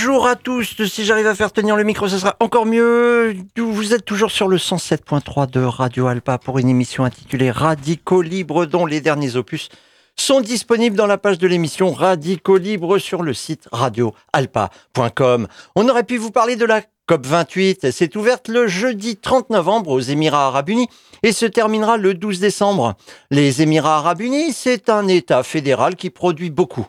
Bonjour 0.00 0.28
à 0.28 0.36
tous. 0.36 0.80
Si 0.86 1.04
j'arrive 1.04 1.26
à 1.26 1.34
faire 1.34 1.52
tenir 1.52 1.74
le 1.74 1.82
micro, 1.82 2.06
ce 2.06 2.18
sera 2.18 2.36
encore 2.38 2.66
mieux. 2.66 3.34
Vous 3.56 3.94
êtes 3.94 4.04
toujours 4.04 4.30
sur 4.30 4.46
le 4.46 4.56
107.3 4.56 5.50
de 5.50 5.60
Radio 5.60 6.06
Alpa 6.06 6.38
pour 6.38 6.60
une 6.60 6.68
émission 6.68 7.02
intitulée 7.02 7.50
Radicaux 7.50 8.22
Libre 8.22 8.64
dont 8.64 8.86
les 8.86 9.00
derniers 9.00 9.34
opus 9.34 9.70
sont 10.14 10.40
disponibles 10.40 10.94
dans 10.94 11.08
la 11.08 11.18
page 11.18 11.38
de 11.38 11.48
l'émission 11.48 11.92
Radicaux 11.92 12.58
Libre 12.58 12.98
sur 12.98 13.24
le 13.24 13.34
site 13.34 13.68
radioalpa.com. 13.72 15.48
On 15.74 15.88
aurait 15.88 16.04
pu 16.04 16.16
vous 16.16 16.30
parler 16.30 16.54
de 16.54 16.64
la 16.64 16.82
COP28. 17.08 17.90
C'est 17.90 18.14
ouverte 18.14 18.46
le 18.46 18.68
jeudi 18.68 19.16
30 19.16 19.50
novembre 19.50 19.90
aux 19.90 20.00
Émirats 20.00 20.46
Arabes 20.46 20.68
Unis 20.68 20.86
et 21.24 21.32
se 21.32 21.44
terminera 21.44 21.96
le 21.96 22.14
12 22.14 22.38
décembre. 22.38 22.94
Les 23.32 23.62
Émirats 23.62 23.96
Arabes 23.96 24.20
Unis, 24.20 24.52
c'est 24.52 24.90
un 24.90 25.08
État 25.08 25.42
fédéral 25.42 25.96
qui 25.96 26.10
produit 26.10 26.50
beaucoup 26.50 26.86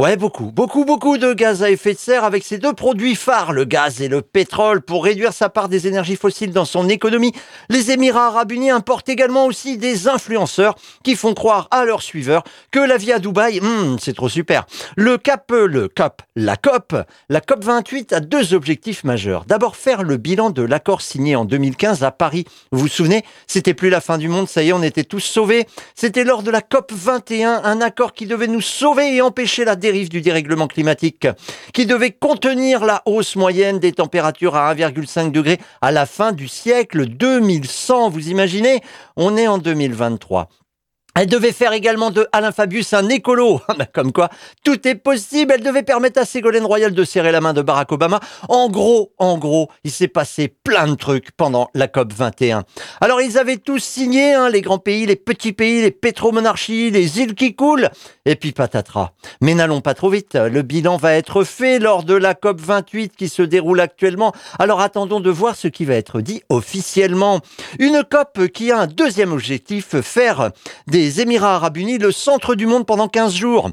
Ouais, 0.00 0.16
beaucoup, 0.16 0.50
beaucoup, 0.50 0.86
beaucoup 0.86 1.18
de 1.18 1.34
gaz 1.34 1.62
à 1.62 1.70
effet 1.70 1.92
de 1.92 1.98
serre 1.98 2.24
avec 2.24 2.42
ces 2.42 2.56
deux 2.56 2.72
produits 2.72 3.14
phares, 3.14 3.52
le 3.52 3.66
gaz 3.66 4.00
et 4.00 4.08
le 4.08 4.22
pétrole, 4.22 4.80
pour 4.80 5.04
réduire 5.04 5.34
sa 5.34 5.50
part 5.50 5.68
des 5.68 5.86
énergies 5.86 6.16
fossiles 6.16 6.52
dans 6.52 6.64
son 6.64 6.88
économie. 6.88 7.34
Les 7.68 7.90
Émirats 7.90 8.28
arabes 8.28 8.50
unis 8.52 8.70
importent 8.70 9.10
également 9.10 9.44
aussi 9.44 9.76
des 9.76 10.08
influenceurs 10.08 10.74
qui 11.04 11.16
font 11.16 11.34
croire 11.34 11.68
à 11.70 11.84
leurs 11.84 12.00
suiveurs 12.00 12.44
que 12.70 12.80
la 12.80 12.96
vie 12.96 13.12
à 13.12 13.18
Dubaï, 13.18 13.60
hmm, 13.60 13.98
c'est 14.00 14.14
trop 14.14 14.30
super. 14.30 14.64
Le 14.96 15.18
CAP, 15.18 15.52
le 15.52 15.88
COP, 15.88 16.22
la 16.34 16.56
COP, 16.56 16.96
la 17.28 17.42
COP 17.42 17.62
28 17.62 18.14
a 18.14 18.20
deux 18.20 18.54
objectifs 18.54 19.04
majeurs. 19.04 19.44
D'abord, 19.44 19.76
faire 19.76 20.02
le 20.02 20.16
bilan 20.16 20.48
de 20.48 20.62
l'accord 20.62 21.02
signé 21.02 21.36
en 21.36 21.44
2015 21.44 22.04
à 22.04 22.10
Paris. 22.10 22.46
Vous 22.72 22.78
vous 22.78 22.88
souvenez? 22.88 23.22
C'était 23.46 23.74
plus 23.74 23.90
la 23.90 24.00
fin 24.00 24.16
du 24.16 24.28
monde, 24.28 24.48
ça 24.48 24.62
y 24.62 24.70
est, 24.70 24.72
on 24.72 24.82
était 24.82 25.04
tous 25.04 25.20
sauvés. 25.20 25.66
C'était 25.94 26.24
lors 26.24 26.42
de 26.42 26.50
la 26.50 26.62
COP 26.62 26.90
21, 26.90 27.64
un 27.64 27.82
accord 27.82 28.14
qui 28.14 28.24
devait 28.24 28.46
nous 28.46 28.62
sauver 28.62 29.14
et 29.14 29.20
empêcher 29.20 29.66
la 29.66 29.76
du 29.90 30.20
dérèglement 30.20 30.68
climatique, 30.68 31.26
qui 31.72 31.86
devait 31.86 32.12
contenir 32.12 32.84
la 32.84 33.02
hausse 33.06 33.36
moyenne 33.36 33.78
des 33.78 33.92
températures 33.92 34.56
à 34.56 34.74
1,5 34.74 35.32
degré 35.32 35.58
à 35.80 35.90
la 35.90 36.06
fin 36.06 36.32
du 36.32 36.48
siècle 36.48 37.06
2100. 37.06 38.10
Vous 38.10 38.28
imaginez 38.28 38.80
On 39.16 39.36
est 39.36 39.48
en 39.48 39.58
2023. 39.58 40.48
Elle 41.16 41.26
devait 41.26 41.52
faire 41.52 41.72
également 41.72 42.10
de 42.10 42.28
Alain 42.32 42.52
Fabius 42.52 42.92
un 42.92 43.08
écolo. 43.08 43.60
Ah, 43.70 43.74
bah, 43.78 43.86
comme 43.86 44.12
quoi, 44.12 44.30
tout 44.64 44.88
est 44.88 44.96
possible. 44.96 45.52
Elle 45.54 45.62
devait 45.62 45.84
permettre 45.84 46.20
à 46.20 46.24
Ségolène 46.24 46.64
Royal 46.64 46.92
de 46.92 47.04
serrer 47.04 47.30
la 47.30 47.40
main 47.40 47.52
de 47.52 47.62
Barack 47.62 47.92
Obama. 47.92 48.18
En 48.48 48.68
gros, 48.68 49.12
en 49.18 49.38
gros, 49.38 49.68
il 49.84 49.92
s'est 49.92 50.08
passé 50.08 50.48
plein 50.48 50.88
de 50.88 50.96
trucs 50.96 51.30
pendant 51.30 51.68
la 51.72 51.86
COP 51.86 52.12
21. 52.12 52.64
Alors, 53.00 53.20
ils 53.20 53.38
avaient 53.38 53.58
tous 53.58 53.78
signé, 53.78 54.34
hein, 54.34 54.48
les 54.48 54.60
grands 54.60 54.78
pays, 54.78 55.06
les 55.06 55.14
petits 55.14 55.52
pays, 55.52 55.82
les 55.82 55.92
pétromonarchies, 55.92 56.90
les 56.90 57.20
îles 57.20 57.36
qui 57.36 57.54
coulent. 57.54 57.90
Et 58.24 58.34
puis 58.34 58.50
patatras. 58.50 59.12
Mais 59.40 59.54
n'allons 59.54 59.80
pas 59.80 59.94
trop 59.94 60.10
vite. 60.10 60.34
Le 60.34 60.62
bilan 60.62 60.96
va 60.96 61.14
être 61.14 61.44
fait 61.44 61.78
lors 61.78 62.02
de 62.02 62.14
la 62.14 62.34
COP 62.34 62.60
28 62.60 63.14
qui 63.14 63.28
se 63.28 63.42
déroule 63.42 63.80
actuellement. 63.80 64.32
Alors, 64.58 64.80
attendons 64.80 65.20
de 65.20 65.30
voir 65.30 65.54
ce 65.54 65.68
qui 65.68 65.84
va 65.84 65.94
être 65.94 66.20
dit 66.20 66.42
officiellement. 66.48 67.40
Une 67.78 68.02
COP 68.02 68.48
qui 68.48 68.72
a 68.72 68.80
un 68.80 68.86
deuxième 68.88 69.32
objectif, 69.32 70.00
faire 70.00 70.50
des 70.88 70.99
Émirats 71.08 71.56
arabes 71.56 71.76
unis 71.76 71.98
le 71.98 72.12
centre 72.12 72.54
du 72.54 72.66
monde 72.66 72.86
pendant 72.86 73.08
15 73.08 73.34
jours. 73.34 73.70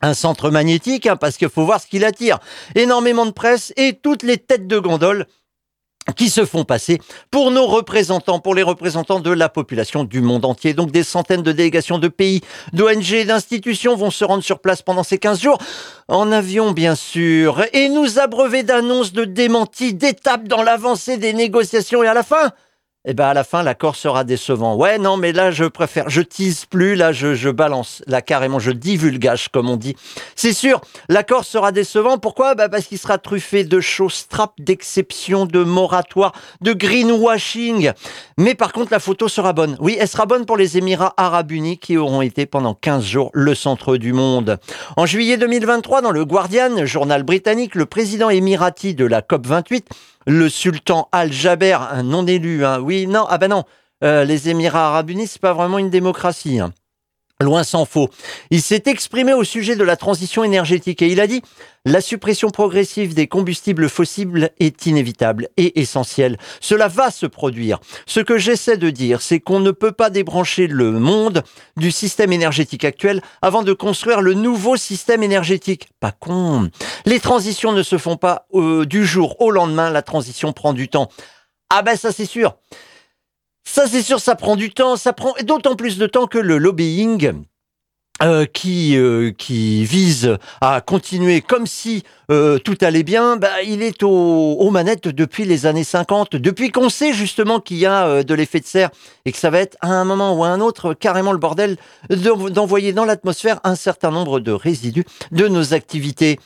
Un 0.00 0.14
centre 0.14 0.50
magnétique, 0.50 1.06
hein, 1.06 1.16
parce 1.16 1.36
qu'il 1.36 1.48
faut 1.48 1.64
voir 1.64 1.80
ce 1.80 1.86
qu'il 1.86 2.04
attire. 2.04 2.38
Énormément 2.74 3.26
de 3.26 3.30
presse 3.30 3.72
et 3.76 3.92
toutes 3.92 4.22
les 4.22 4.38
têtes 4.38 4.66
de 4.66 4.78
gondole 4.78 5.26
qui 6.16 6.28
se 6.28 6.44
font 6.44 6.64
passer 6.64 7.00
pour 7.30 7.50
nos 7.50 7.66
représentants, 7.66 8.40
pour 8.40 8.54
les 8.54 8.62
représentants 8.62 9.20
de 9.20 9.30
la 9.30 9.48
population 9.48 10.04
du 10.04 10.20
monde 10.20 10.44
entier. 10.44 10.74
Donc 10.74 10.90
des 10.90 11.04
centaines 11.04 11.42
de 11.42 11.52
délégations 11.52 11.98
de 11.98 12.08
pays, 12.08 12.40
d'ONG, 12.72 13.24
d'institutions 13.26 13.96
vont 13.96 14.10
se 14.10 14.24
rendre 14.24 14.42
sur 14.42 14.58
place 14.58 14.82
pendant 14.82 15.04
ces 15.04 15.18
15 15.18 15.40
jours, 15.40 15.58
en 16.08 16.32
avion 16.32 16.72
bien 16.72 16.94
sûr, 16.94 17.64
et 17.72 17.88
nous 17.88 18.18
abreuver 18.18 18.62
d'annonces, 18.62 19.12
de 19.12 19.24
démentis, 19.24 19.94
d'étapes 19.94 20.48
dans 20.48 20.62
l'avancée 20.62 21.16
des 21.16 21.32
négociations 21.32 22.02
et 22.02 22.08
à 22.08 22.14
la 22.14 22.22
fin, 22.22 22.50
eh 23.04 23.14
ben 23.14 23.26
à 23.26 23.34
la 23.34 23.42
fin 23.42 23.62
l'accord 23.62 23.96
sera 23.96 24.22
décevant. 24.22 24.76
Ouais, 24.76 24.98
non, 24.98 25.16
mais 25.16 25.32
là 25.32 25.50
je 25.50 25.64
préfère, 25.64 26.08
je 26.08 26.20
tease 26.20 26.66
plus, 26.66 26.94
là 26.94 27.12
je, 27.12 27.34
je 27.34 27.50
balance, 27.50 28.02
là 28.06 28.22
carrément 28.22 28.60
je 28.60 28.70
divulgage 28.70 29.48
comme 29.48 29.68
on 29.68 29.76
dit. 29.76 29.96
C'est 30.36 30.52
sûr, 30.52 30.80
l'accord 31.08 31.44
sera 31.44 31.72
décevant. 31.72 32.18
Pourquoi? 32.18 32.54
Bah 32.54 32.68
parce 32.68 32.86
qu'il 32.86 32.98
sera 32.98 33.18
truffé 33.18 33.64
de 33.64 33.80
choses 33.80 34.28
trap, 34.28 34.52
d'exceptions, 34.58 35.46
de 35.46 35.64
moratoires, 35.64 36.32
de 36.60 36.72
greenwashing. 36.72 37.90
Mais 38.38 38.54
par 38.54 38.72
contre 38.72 38.92
la 38.92 39.00
photo 39.00 39.26
sera 39.28 39.52
bonne. 39.52 39.76
Oui, 39.80 39.96
elle 39.98 40.08
sera 40.08 40.26
bonne 40.26 40.46
pour 40.46 40.56
les 40.56 40.78
Émirats 40.78 41.14
Arabes 41.16 41.50
Unis 41.50 41.78
qui 41.78 41.96
auront 41.96 42.22
été 42.22 42.46
pendant 42.46 42.74
15 42.74 43.04
jours 43.04 43.30
le 43.34 43.54
centre 43.54 43.96
du 43.96 44.12
monde. 44.12 44.58
En 44.96 45.06
juillet 45.06 45.36
2023, 45.36 46.02
dans 46.02 46.12
le 46.12 46.24
Guardian, 46.24 46.86
journal 46.86 47.24
britannique, 47.24 47.74
le 47.74 47.86
président 47.86 48.30
émirati 48.30 48.94
de 48.94 49.06
la 49.06 49.22
COP 49.22 49.46
28 49.46 49.86
le 50.26 50.48
sultan 50.48 51.08
Al-Jaber, 51.12 51.78
un 51.90 52.02
non 52.02 52.26
élu. 52.26 52.64
Hein. 52.64 52.80
Oui, 52.80 53.06
non, 53.06 53.26
ah 53.28 53.38
ben 53.38 53.48
non, 53.48 53.64
euh, 54.04 54.24
les 54.24 54.48
Émirats 54.48 54.88
arabes 54.88 55.10
unis, 55.10 55.26
c'est 55.26 55.40
pas 55.40 55.52
vraiment 55.52 55.78
une 55.78 55.90
démocratie. 55.90 56.60
Hein. 56.60 56.72
Loin 57.42 57.64
s'en 57.64 57.84
faut. 57.84 58.08
Il 58.50 58.62
s'est 58.62 58.84
exprimé 58.86 59.34
au 59.34 59.44
sujet 59.44 59.76
de 59.76 59.84
la 59.84 59.96
transition 59.96 60.44
énergétique 60.44 61.02
et 61.02 61.08
il 61.08 61.20
a 61.20 61.26
dit 61.26 61.42
La 61.84 62.00
suppression 62.00 62.50
progressive 62.50 63.14
des 63.14 63.26
combustibles 63.26 63.88
fossiles 63.88 64.50
est 64.60 64.86
inévitable 64.86 65.48
et 65.56 65.80
essentielle. 65.80 66.38
Cela 66.60 66.88
va 66.88 67.10
se 67.10 67.26
produire. 67.26 67.80
Ce 68.06 68.20
que 68.20 68.38
j'essaie 68.38 68.76
de 68.76 68.90
dire, 68.90 69.20
c'est 69.22 69.40
qu'on 69.40 69.60
ne 69.60 69.72
peut 69.72 69.92
pas 69.92 70.10
débrancher 70.10 70.66
le 70.68 70.92
monde 70.92 71.42
du 71.76 71.90
système 71.90 72.32
énergétique 72.32 72.84
actuel 72.84 73.20
avant 73.42 73.62
de 73.62 73.72
construire 73.72 74.20
le 74.20 74.34
nouveau 74.34 74.76
système 74.76 75.22
énergétique. 75.22 75.88
Pas 76.00 76.12
con. 76.12 76.70
Les 77.06 77.20
transitions 77.20 77.72
ne 77.72 77.82
se 77.82 77.98
font 77.98 78.16
pas 78.16 78.46
euh, 78.54 78.86
du 78.86 79.04
jour 79.04 79.40
au 79.40 79.50
lendemain, 79.50 79.90
la 79.90 80.02
transition 80.02 80.52
prend 80.52 80.72
du 80.72 80.88
temps. 80.88 81.08
Ah 81.70 81.82
ben 81.82 81.96
ça 81.96 82.12
c'est 82.12 82.26
sûr. 82.26 82.56
Ça, 83.64 83.86
c'est 83.86 84.02
sûr, 84.02 84.20
ça 84.20 84.34
prend 84.34 84.56
du 84.56 84.70
temps. 84.70 84.96
Ça 84.96 85.12
prend 85.12 85.34
d'autant 85.44 85.76
plus 85.76 85.98
de 85.98 86.06
temps 86.06 86.26
que 86.26 86.38
le 86.38 86.58
lobbying 86.58 87.44
euh, 88.22 88.44
qui 88.44 88.96
euh, 88.96 89.32
qui 89.36 89.84
vise 89.84 90.36
à 90.60 90.80
continuer 90.80 91.40
comme 91.40 91.66
si 91.66 92.04
euh, 92.30 92.58
tout 92.58 92.76
allait 92.80 93.02
bien, 93.02 93.36
bah, 93.36 93.62
il 93.66 93.82
est 93.82 94.04
aux, 94.04 94.70
manettes 94.70 95.08
depuis 95.08 95.44
les 95.44 95.66
années 95.66 95.82
50, 95.82 96.36
depuis 96.36 96.70
qu'on 96.70 96.88
sait 96.88 97.14
justement 97.14 97.58
qu'il 97.58 97.78
y 97.78 97.86
a 97.86 98.22
de 98.22 98.34
l'effet 98.34 98.60
de 98.60 98.66
serre 98.66 98.90
et 99.24 99.32
que 99.32 99.38
ça 99.38 99.50
va 99.50 99.58
être 99.58 99.76
à 99.80 99.88
un 99.88 100.04
moment 100.04 100.38
ou 100.38 100.44
à 100.44 100.48
un 100.48 100.60
autre 100.60 100.94
carrément 100.94 101.32
le 101.32 101.38
bordel 101.38 101.78
d'envoyer 102.10 102.92
dans 102.92 103.04
l'atmosphère 103.04 103.58
un 103.64 103.74
certain 103.74 104.12
nombre 104.12 104.38
de 104.38 104.52
résidus 104.52 105.04
de 105.32 105.48
nos 105.48 105.74
activités 105.74 106.38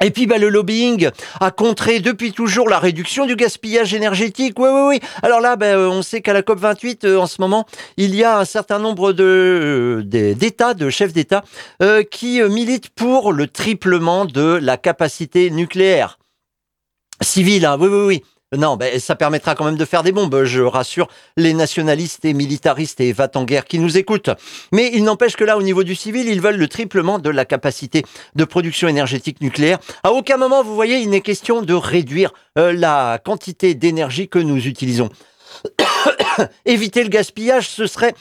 et 0.00 0.10
puis 0.10 0.26
bah, 0.26 0.38
le 0.38 0.48
lobbying 0.48 1.10
a 1.40 1.50
contré 1.50 2.00
depuis 2.00 2.32
toujours 2.32 2.68
la 2.68 2.78
réduction 2.78 3.26
du 3.26 3.36
gaspillage 3.36 3.94
énergétique. 3.94 4.58
Oui, 4.58 4.68
oui, 4.72 4.80
oui. 4.88 5.00
Alors 5.22 5.40
là, 5.40 5.56
bah, 5.56 5.78
on 5.78 6.02
sait 6.02 6.20
qu'à 6.20 6.32
la 6.32 6.42
COP 6.42 6.58
28, 6.58 7.04
euh, 7.04 7.18
en 7.18 7.26
ce 7.26 7.40
moment, 7.40 7.66
il 7.96 8.14
y 8.14 8.24
a 8.24 8.38
un 8.38 8.44
certain 8.44 8.78
nombre 8.78 9.12
de 9.12 9.24
euh, 9.24 10.34
d'États, 10.34 10.74
de 10.74 10.90
chefs 10.90 11.12
d'État, 11.12 11.44
euh, 11.82 12.02
qui 12.02 12.42
militent 12.42 12.90
pour 12.90 13.32
le 13.32 13.46
triplement 13.46 14.24
de 14.24 14.58
la 14.60 14.76
capacité 14.76 15.50
nucléaire 15.50 16.18
civile. 17.22 17.64
Hein. 17.64 17.76
Oui, 17.80 17.88
oui, 17.88 18.06
oui. 18.06 18.22
Non, 18.56 18.76
ben, 18.76 19.00
ça 19.00 19.16
permettra 19.16 19.54
quand 19.54 19.64
même 19.64 19.76
de 19.76 19.84
faire 19.84 20.02
des 20.02 20.12
bombes, 20.12 20.44
je 20.44 20.60
rassure 20.60 21.08
les 21.36 21.54
nationalistes 21.54 22.24
et 22.24 22.34
militaristes 22.34 23.00
et 23.00 23.12
va 23.12 23.28
en 23.34 23.44
guerre 23.44 23.64
qui 23.64 23.78
nous 23.78 23.96
écoutent. 23.96 24.30
Mais 24.72 24.90
il 24.94 25.02
n'empêche 25.04 25.34
que 25.34 25.44
là, 25.44 25.56
au 25.56 25.62
niveau 25.62 25.82
du 25.82 25.94
civil, 25.94 26.28
ils 26.28 26.40
veulent 26.40 26.56
le 26.56 26.68
triplement 26.68 27.18
de 27.18 27.30
la 27.30 27.44
capacité 27.44 28.04
de 28.36 28.44
production 28.44 28.86
énergétique 28.86 29.40
nucléaire. 29.40 29.78
À 30.02 30.12
aucun 30.12 30.36
moment, 30.36 30.62
vous 30.62 30.74
voyez, 30.74 30.98
il 30.98 31.10
n'est 31.10 31.20
question 31.20 31.62
de 31.62 31.74
réduire 31.74 32.32
euh, 32.58 32.72
la 32.72 33.18
quantité 33.24 33.74
d'énergie 33.74 34.28
que 34.28 34.38
nous 34.38 34.66
utilisons. 34.66 35.08
Éviter 36.66 37.02
le 37.02 37.08
gaspillage, 37.08 37.68
ce 37.68 37.86
serait 37.86 38.14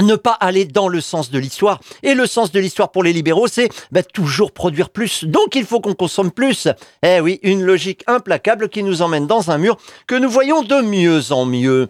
ne 0.00 0.14
pas 0.16 0.36
aller 0.40 0.64
dans 0.64 0.88
le 0.88 1.00
sens 1.00 1.30
de 1.30 1.38
l'histoire. 1.38 1.80
Et 2.02 2.14
le 2.14 2.26
sens 2.26 2.52
de 2.52 2.60
l'histoire 2.60 2.90
pour 2.90 3.02
les 3.02 3.12
libéraux, 3.12 3.46
c'est 3.46 3.68
bah, 3.90 4.02
toujours 4.02 4.52
produire 4.52 4.90
plus. 4.90 5.24
Donc 5.24 5.54
il 5.54 5.64
faut 5.64 5.80
qu'on 5.80 5.94
consomme 5.94 6.30
plus. 6.30 6.68
Eh 7.02 7.20
oui, 7.20 7.38
une 7.42 7.62
logique 7.62 8.02
implacable 8.06 8.68
qui 8.68 8.82
nous 8.82 9.02
emmène 9.02 9.26
dans 9.26 9.50
un 9.50 9.58
mur 9.58 9.76
que 10.06 10.14
nous 10.14 10.30
voyons 10.30 10.62
de 10.62 10.80
mieux 10.80 11.32
en 11.32 11.44
mieux. 11.44 11.88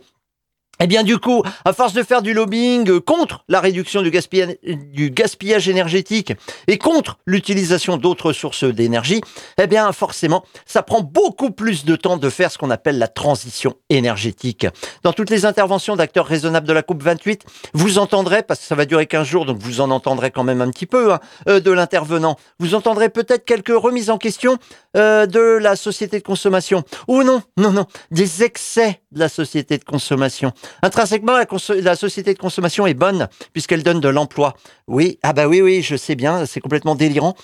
Eh 0.80 0.88
bien, 0.88 1.04
du 1.04 1.18
coup, 1.18 1.44
à 1.64 1.72
force 1.72 1.92
de 1.92 2.02
faire 2.02 2.22
du 2.22 2.34
lobbying 2.34 2.98
contre 3.00 3.44
la 3.48 3.60
réduction 3.60 4.02
du 4.02 4.10
gaspillage, 4.10 5.68
énergétique 5.68 6.32
et 6.66 6.76
contre 6.76 7.18
l'utilisation 7.24 7.98
d'autres 7.98 8.32
sources 8.32 8.64
d'énergie, 8.64 9.20
eh 9.58 9.68
bien, 9.68 9.92
forcément, 9.92 10.44
ça 10.66 10.82
prend 10.82 11.00
beaucoup 11.00 11.52
plus 11.52 11.84
de 11.84 11.94
temps 11.94 12.16
de 12.16 12.28
faire 12.28 12.50
ce 12.50 12.58
qu'on 12.58 12.70
appelle 12.70 12.98
la 12.98 13.06
transition 13.06 13.76
énergétique. 13.90 14.66
Dans 15.04 15.12
toutes 15.12 15.30
les 15.30 15.44
interventions 15.44 15.94
d'acteurs 15.94 16.26
raisonnables 16.26 16.66
de 16.66 16.72
la 16.72 16.82
Coupe 16.82 17.02
28, 17.04 17.44
vous 17.74 17.98
entendrez, 17.98 18.42
parce 18.42 18.58
que 18.58 18.66
ça 18.66 18.74
va 18.74 18.84
durer 18.84 19.06
15 19.06 19.24
jours, 19.24 19.44
donc 19.44 19.58
vous 19.58 19.80
en 19.80 19.90
entendrez 19.92 20.32
quand 20.32 20.42
même 20.42 20.62
un 20.62 20.70
petit 20.70 20.86
peu 20.86 21.12
hein, 21.12 21.20
euh, 21.48 21.60
de 21.60 21.70
l'intervenant, 21.70 22.36
vous 22.58 22.74
entendrez 22.74 23.08
peut-être 23.08 23.44
quelques 23.44 23.68
remises 23.68 24.10
en 24.10 24.18
question 24.18 24.58
euh, 24.96 25.26
de 25.26 25.58
la 25.60 25.76
société 25.76 26.18
de 26.18 26.24
consommation. 26.24 26.82
Ou 27.06 27.22
non, 27.22 27.42
non, 27.56 27.70
non, 27.70 27.86
des 28.10 28.42
excès 28.42 29.00
de 29.12 29.20
la 29.20 29.28
société 29.28 29.78
de 29.78 29.84
consommation. 29.84 30.52
Intrinsèquement, 30.82 31.38
la, 31.80 31.96
société 31.96 32.34
de 32.34 32.38
consommation 32.38 32.86
est 32.86 32.94
bonne 32.94 33.28
puisqu'elle 33.52 33.82
donne 33.82 34.00
de 34.00 34.08
l'emploi. 34.08 34.54
Oui, 34.86 35.18
ah 35.22 35.32
bah 35.32 35.46
oui, 35.46 35.60
oui, 35.60 35.82
je 35.82 35.96
sais 35.96 36.14
bien, 36.14 36.46
c'est 36.46 36.60
complètement 36.60 36.94
délirant. 36.94 37.34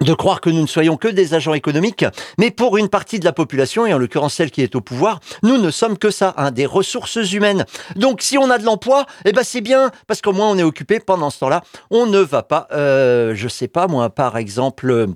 de 0.00 0.14
croire 0.14 0.40
que 0.40 0.50
nous 0.50 0.62
ne 0.62 0.66
soyons 0.66 0.96
que 0.96 1.06
des 1.06 1.34
agents 1.34 1.54
économiques, 1.54 2.04
mais 2.36 2.50
pour 2.50 2.76
une 2.76 2.88
partie 2.88 3.20
de 3.20 3.24
la 3.24 3.32
population, 3.32 3.86
et 3.86 3.94
en 3.94 3.98
l'occurrence 3.98 4.34
celle 4.34 4.50
qui 4.50 4.62
est 4.62 4.74
au 4.74 4.80
pouvoir, 4.80 5.20
nous 5.44 5.58
ne 5.58 5.70
sommes 5.70 5.96
que 5.96 6.10
ça, 6.10 6.34
hein, 6.38 6.50
des 6.50 6.66
ressources 6.66 7.32
humaines. 7.32 7.66
Donc 7.94 8.20
si 8.20 8.36
on 8.36 8.50
a 8.50 8.58
de 8.58 8.64
l'emploi, 8.64 9.06
eh 9.24 9.32
ben 9.32 9.44
c'est 9.44 9.60
bien, 9.60 9.92
parce 10.08 10.20
qu'au 10.20 10.32
moins 10.32 10.48
on 10.48 10.58
est 10.58 10.64
occupé 10.64 10.98
pendant 10.98 11.30
ce 11.30 11.38
temps-là. 11.40 11.62
On 11.90 12.06
ne 12.06 12.18
va 12.18 12.42
pas, 12.42 12.66
euh, 12.72 13.32
je 13.36 13.48
sais 13.48 13.68
pas 13.68 13.86
moi, 13.86 14.10
par 14.10 14.36
exemple... 14.36 15.14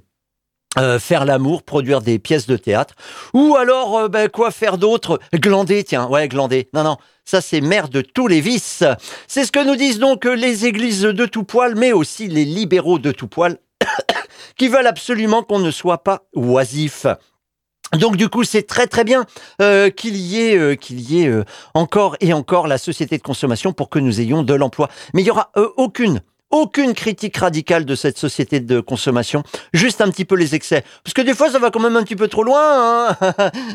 Euh, 0.79 0.99
faire 0.99 1.25
l'amour, 1.25 1.63
produire 1.63 2.03
des 2.03 2.19
pièces 2.19 2.47
de 2.47 2.59
théâtre, 2.59 2.95
ou 3.33 3.57
alors 3.57 3.97
euh, 3.97 4.09
ben, 4.09 4.29
quoi 4.29 4.51
faire 4.51 4.77
d'autre? 4.77 5.19
Glander, 5.33 5.83
tiens, 5.85 6.07
ouais, 6.07 6.29
glander. 6.29 6.69
Non, 6.75 6.85
non, 6.85 6.99
ça 7.25 7.41
c'est 7.41 7.63
mère 7.63 7.89
de 7.89 8.03
tous 8.03 8.29
les 8.29 8.43
vices. 8.43 8.85
C'est 9.27 9.47
ce 9.47 9.53
que 9.53 9.65
nous 9.65 9.77
disent 9.77 9.99
donc 9.99 10.27
les 10.27 10.67
églises 10.67 11.01
de 11.01 11.25
tout 11.25 11.45
poil, 11.45 11.77
mais 11.77 11.93
aussi 11.93 12.29
les 12.29 12.45
libéraux 12.45 12.99
de 12.99 13.11
tout 13.11 13.27
poil 13.27 13.59
qui 14.59 14.69
veulent 14.69 14.87
absolument 14.87 15.43
qu'on 15.43 15.61
ne 15.61 15.71
soit 15.71 16.05
pas 16.05 16.25
oisif. 16.35 17.07
Donc 17.93 18.17
du 18.17 18.29
coup, 18.29 18.45
c'est 18.45 18.65
très 18.65 18.87
très 18.87 19.05
bien 19.05 19.25
euh, 19.63 19.91
qu'il 19.91 20.17
y 20.17 20.41
ait, 20.43 20.59
euh, 20.59 20.75
qu'il 20.75 21.01
y 21.01 21.23
ait 21.23 21.29
euh, 21.29 21.45
encore 21.75 22.17
et 22.21 22.33
encore 22.33 22.67
la 22.67 22.79
société 22.79 23.17
de 23.17 23.23
consommation 23.23 23.73
pour 23.73 23.89
que 23.89 23.99
nous 23.99 24.21
ayons 24.21 24.43
de 24.43 24.55
l'emploi. 24.55 24.89
Mais 25.15 25.23
il 25.23 25.27
y 25.27 25.31
aura 25.31 25.51
aucune 25.77 26.21
aucune 26.51 26.95
critique 26.95 27.37
radicale 27.37 27.85
de 27.85 27.95
cette 27.95 28.19
société 28.19 28.61
de 28.61 28.81
consommation, 28.81 29.43
juste 29.73 30.01
un 30.01 30.11
petit 30.11 30.25
peu 30.25 30.37
les 30.37 30.55
excès. 30.55 30.85
Parce 31.05 31.15
que 31.15 31.23
des 31.23 31.35
fois, 31.35 31.51
ça 31.51 31.59
va 31.59 31.71
quand 31.71 31.81
même 31.81 31.97
un 31.97 32.03
petit 32.03 32.17
peu 32.17 32.29
trop 32.29 32.45
loin. 32.45 33.11
Hein 33.11 33.17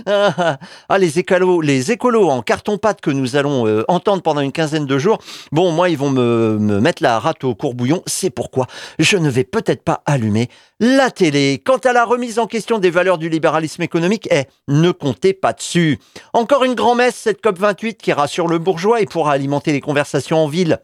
ah, 0.89 0.97
les 0.97 1.19
écolos, 1.19 1.61
les 1.61 1.91
écolos 1.91 2.29
en 2.29 2.41
carton-pâte 2.41 3.01
que 3.01 3.11
nous 3.11 3.35
allons 3.35 3.67
euh, 3.67 3.83
entendre 3.87 4.21
pendant 4.21 4.41
une 4.41 4.51
quinzaine 4.51 4.85
de 4.85 4.97
jours, 4.97 5.19
bon, 5.51 5.71
moi, 5.71 5.89
ils 5.89 5.97
vont 5.97 6.09
me, 6.09 6.57
me 6.59 6.79
mettre 6.79 7.03
la 7.03 7.19
rate 7.19 7.43
au 7.43 7.55
courbouillon. 7.55 8.03
C'est 8.05 8.29
pourquoi 8.29 8.67
je 8.99 9.17
ne 9.17 9.29
vais 9.29 9.43
peut-être 9.43 9.83
pas 9.83 10.01
allumer 10.05 10.49
la 10.79 11.11
télé. 11.11 11.61
Quant 11.63 11.77
à 11.77 11.93
la 11.93 12.05
remise 12.05 12.39
en 12.39 12.47
question 12.47 12.79
des 12.79 12.89
valeurs 12.89 13.17
du 13.17 13.29
libéralisme 13.29 13.83
économique, 13.83 14.27
eh, 14.31 14.45
ne 14.67 14.91
comptez 14.91 15.33
pas 15.33 15.53
dessus. 15.53 15.99
Encore 16.33 16.63
une 16.63 16.75
grand-messe, 16.75 17.15
cette 17.15 17.43
COP28 17.43 17.97
qui 17.97 18.13
rassure 18.13 18.47
le 18.47 18.57
bourgeois 18.57 19.01
et 19.01 19.05
pourra 19.05 19.33
alimenter 19.33 19.71
les 19.71 19.81
conversations 19.81 20.43
en 20.43 20.47
ville 20.47 20.79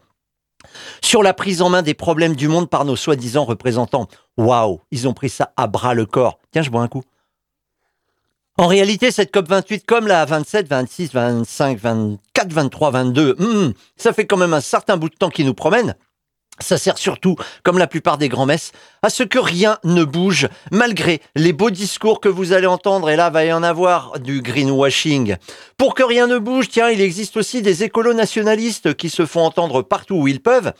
sur 1.02 1.22
la 1.22 1.34
prise 1.34 1.62
en 1.62 1.70
main 1.70 1.82
des 1.82 1.94
problèmes 1.94 2.36
du 2.36 2.48
monde 2.48 2.68
par 2.68 2.84
nos 2.84 2.96
soi-disant 2.96 3.44
représentants. 3.44 4.08
Waouh, 4.36 4.80
ils 4.90 5.08
ont 5.08 5.14
pris 5.14 5.28
ça 5.28 5.52
à 5.56 5.66
bras 5.66 5.94
le 5.94 6.06
corps. 6.06 6.38
Tiens, 6.52 6.62
je 6.62 6.70
bois 6.70 6.82
un 6.82 6.88
coup. 6.88 7.02
En 8.56 8.66
réalité, 8.66 9.12
cette 9.12 9.32
COP28, 9.32 9.84
comme 9.86 10.08
la 10.08 10.24
27, 10.24 10.66
26, 10.66 11.12
25, 11.12 11.78
24, 11.78 12.52
23, 12.52 12.90
22, 12.90 13.74
ça 13.96 14.12
fait 14.12 14.26
quand 14.26 14.36
même 14.36 14.52
un 14.52 14.60
certain 14.60 14.96
bout 14.96 15.08
de 15.08 15.14
temps 15.14 15.30
qu'ils 15.30 15.46
nous 15.46 15.54
promènent. 15.54 15.94
Ça 16.60 16.78
sert 16.78 16.98
surtout, 16.98 17.36
comme 17.62 17.78
la 17.78 17.86
plupart 17.86 18.18
des 18.18 18.28
grands-messes, 18.28 18.72
à 19.02 19.10
ce 19.10 19.22
que 19.22 19.38
rien 19.38 19.78
ne 19.84 20.04
bouge, 20.04 20.48
malgré 20.70 21.20
les 21.36 21.52
beaux 21.52 21.70
discours 21.70 22.20
que 22.20 22.28
vous 22.28 22.52
allez 22.52 22.66
entendre, 22.66 23.10
et 23.10 23.16
là 23.16 23.30
va 23.30 23.44
y 23.44 23.52
en 23.52 23.62
avoir 23.62 24.18
du 24.18 24.42
greenwashing. 24.42 25.36
Pour 25.76 25.94
que 25.94 26.02
rien 26.02 26.26
ne 26.26 26.38
bouge, 26.38 26.68
tiens, 26.68 26.90
il 26.90 27.00
existe 27.00 27.36
aussi 27.36 27.62
des 27.62 27.84
écolos 27.84 28.14
nationalistes 28.14 28.94
qui 28.94 29.08
se 29.08 29.24
font 29.24 29.44
entendre 29.44 29.82
partout 29.82 30.16
où 30.16 30.28
ils 30.28 30.40
peuvent, 30.40 30.72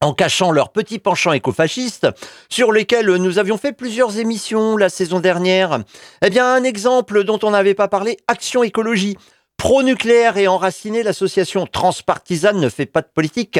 en 0.00 0.12
cachant 0.12 0.52
leurs 0.52 0.70
petits 0.70 0.98
penchants 0.98 1.32
écofascistes, 1.32 2.06
sur 2.48 2.70
lesquels 2.70 3.10
nous 3.16 3.38
avions 3.38 3.58
fait 3.58 3.72
plusieurs 3.72 4.18
émissions 4.18 4.76
la 4.76 4.90
saison 4.90 5.20
dernière. 5.20 5.80
Eh 6.22 6.30
bien, 6.30 6.54
un 6.54 6.62
exemple 6.62 7.24
dont 7.24 7.38
on 7.42 7.50
n'avait 7.50 7.74
pas 7.74 7.88
parlé, 7.88 8.16
Action 8.28 8.62
Écologie. 8.62 9.16
Pro-nucléaire 9.56 10.36
et 10.36 10.46
enraciné, 10.46 11.02
l'association 11.02 11.66
transpartisane 11.66 12.60
ne 12.60 12.68
fait 12.68 12.86
pas 12.86 13.02
de 13.02 13.08
politique. 13.12 13.58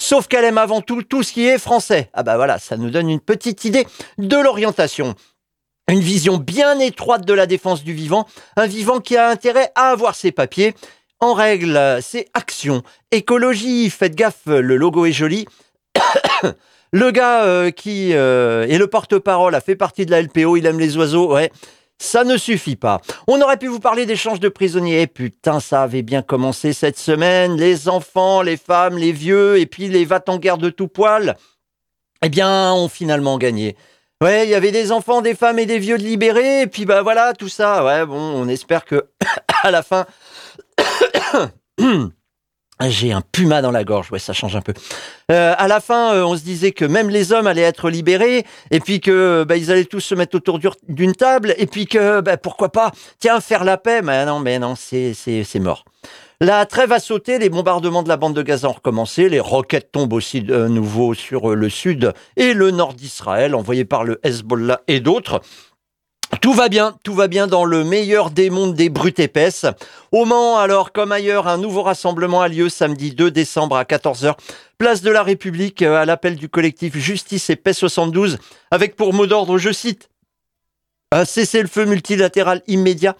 Sauf 0.00 0.28
qu'elle 0.28 0.44
aime 0.44 0.58
avant 0.58 0.82
tout 0.82 1.02
tout 1.02 1.22
ce 1.22 1.32
qui 1.32 1.46
est 1.46 1.58
français. 1.58 2.10
Ah 2.12 2.22
bah 2.22 2.36
voilà, 2.36 2.58
ça 2.58 2.76
nous 2.76 2.90
donne 2.90 3.08
une 3.08 3.20
petite 3.20 3.64
idée 3.64 3.86
de 4.18 4.36
l'orientation. 4.36 5.14
Une 5.88 6.00
vision 6.00 6.36
bien 6.36 6.78
étroite 6.80 7.24
de 7.24 7.32
la 7.32 7.46
défense 7.46 7.84
du 7.84 7.92
vivant, 7.92 8.26
un 8.56 8.66
vivant 8.66 9.00
qui 9.00 9.16
a 9.16 9.28
intérêt 9.28 9.70
à 9.74 9.90
avoir 9.90 10.14
ses 10.14 10.32
papiers. 10.32 10.74
En 11.20 11.32
règle, 11.32 11.98
c'est 12.02 12.28
action, 12.34 12.82
écologie, 13.10 13.88
faites 13.88 14.14
gaffe, 14.14 14.46
le 14.46 14.76
logo 14.76 15.06
est 15.06 15.12
joli. 15.12 15.46
le 16.92 17.10
gars 17.10 17.44
euh, 17.44 17.70
qui 17.70 18.12
euh, 18.12 18.66
est 18.66 18.78
le 18.78 18.86
porte-parole 18.86 19.54
a 19.54 19.60
fait 19.60 19.76
partie 19.76 20.04
de 20.04 20.10
la 20.10 20.20
LPO, 20.20 20.56
il 20.56 20.66
aime 20.66 20.78
les 20.78 20.96
oiseaux, 20.96 21.32
ouais. 21.32 21.50
Ça 21.98 22.24
ne 22.24 22.36
suffit 22.36 22.76
pas. 22.76 23.00
On 23.26 23.40
aurait 23.40 23.56
pu 23.56 23.68
vous 23.68 23.80
parler 23.80 24.04
d'échange 24.06 24.40
de 24.40 24.48
prisonniers. 24.48 25.06
Putain, 25.06 25.60
ça 25.60 25.82
avait 25.82 26.02
bien 26.02 26.22
commencé 26.22 26.72
cette 26.72 26.98
semaine. 26.98 27.56
Les 27.56 27.88
enfants, 27.88 28.42
les 28.42 28.56
femmes, 28.56 28.98
les 28.98 29.12
vieux, 29.12 29.58
et 29.58 29.66
puis 29.66 29.88
les 29.88 30.04
va 30.04 30.20
en 30.28 30.38
guerre 30.38 30.58
de 30.58 30.70
tout 30.70 30.88
poil. 30.88 31.36
Eh 32.22 32.28
bien, 32.28 32.72
ont 32.72 32.88
finalement 32.88 33.38
gagné. 33.38 33.76
Ouais, 34.22 34.46
il 34.46 34.50
y 34.50 34.54
avait 34.54 34.72
des 34.72 34.92
enfants, 34.92 35.20
des 35.20 35.34
femmes 35.34 35.58
et 35.58 35.66
des 35.66 35.78
vieux 35.78 35.98
de 35.98 36.02
libérés, 36.02 36.62
et 36.62 36.66
puis 36.66 36.86
bah 36.86 37.02
voilà, 37.02 37.34
tout 37.34 37.50
ça. 37.50 37.84
Ouais, 37.84 38.06
bon, 38.06 38.16
on 38.16 38.48
espère 38.48 38.86
que 38.86 39.10
à 39.62 39.70
la 39.70 39.82
fin. 39.82 40.06
J'ai 42.80 43.12
un 43.12 43.22
puma 43.22 43.62
dans 43.62 43.70
la 43.70 43.84
gorge, 43.84 44.12
ouais, 44.12 44.18
ça 44.18 44.34
change 44.34 44.54
un 44.54 44.60
peu. 44.60 44.74
Euh, 45.32 45.54
à 45.56 45.66
la 45.66 45.80
fin, 45.80 46.14
euh, 46.14 46.24
on 46.24 46.36
se 46.36 46.42
disait 46.42 46.72
que 46.72 46.84
même 46.84 47.08
les 47.08 47.32
hommes 47.32 47.46
allaient 47.46 47.62
être 47.62 47.88
libérés, 47.88 48.44
et 48.70 48.80
puis 48.80 49.00
que 49.00 49.44
bah, 49.48 49.56
ils 49.56 49.72
allaient 49.72 49.86
tous 49.86 50.00
se 50.00 50.14
mettre 50.14 50.36
autour 50.36 50.60
d'une 50.86 51.14
table, 51.14 51.54
et 51.56 51.66
puis 51.66 51.86
que 51.86 52.20
bah, 52.20 52.36
pourquoi 52.36 52.70
pas, 52.70 52.92
tiens, 53.18 53.40
faire 53.40 53.64
la 53.64 53.78
paix. 53.78 54.02
Mais 54.02 54.26
non, 54.26 54.40
mais 54.40 54.58
non, 54.58 54.74
c'est 54.76 55.14
mort. 55.58 55.84
La 56.42 56.66
trêve 56.66 56.92
a 56.92 56.98
sauté, 56.98 57.38
les 57.38 57.48
bombardements 57.48 58.02
de 58.02 58.10
la 58.10 58.18
bande 58.18 58.34
de 58.34 58.42
Gaza 58.42 58.68
ont 58.68 58.72
recommencé, 58.72 59.30
les 59.30 59.40
roquettes 59.40 59.90
tombent 59.90 60.12
aussi 60.12 60.42
de 60.42 60.68
nouveau 60.68 61.14
sur 61.14 61.56
le 61.56 61.70
sud 61.70 62.12
et 62.36 62.52
le 62.52 62.72
nord 62.72 62.92
d'Israël, 62.92 63.54
envoyés 63.54 63.86
par 63.86 64.04
le 64.04 64.20
Hezbollah 64.22 64.82
et 64.86 65.00
d'autres. 65.00 65.40
Tout 66.40 66.52
va 66.52 66.68
bien, 66.68 66.96
tout 67.04 67.14
va 67.14 67.28
bien 67.28 67.46
dans 67.46 67.64
le 67.64 67.84
meilleur 67.84 68.30
des 68.30 68.50
mondes 68.50 68.74
des 68.74 68.88
brutes 68.88 69.20
épaisses. 69.20 69.66
Au 70.12 70.24
Mans, 70.24 70.58
alors, 70.58 70.92
comme 70.92 71.12
ailleurs, 71.12 71.46
un 71.46 71.56
nouveau 71.56 71.82
rassemblement 71.82 72.42
a 72.42 72.48
lieu 72.48 72.68
samedi 72.68 73.12
2 73.12 73.30
décembre 73.30 73.76
à 73.76 73.84
14h, 73.84 74.34
place 74.78 75.02
de 75.02 75.10
la 75.10 75.22
République, 75.22 75.82
euh, 75.82 75.96
à 75.96 76.04
l'appel 76.04 76.36
du 76.36 76.48
collectif 76.48 76.96
Justice 76.96 77.48
et 77.50 77.56
Paix 77.56 77.72
72, 77.72 78.38
avec 78.70 78.96
pour 78.96 79.14
mot 79.14 79.26
d'ordre, 79.26 79.58
je 79.58 79.70
cite, 79.70 80.10
un 81.12 81.24
cessez-le-feu 81.24 81.84
multilatéral 81.84 82.62
immédiat, 82.66 83.16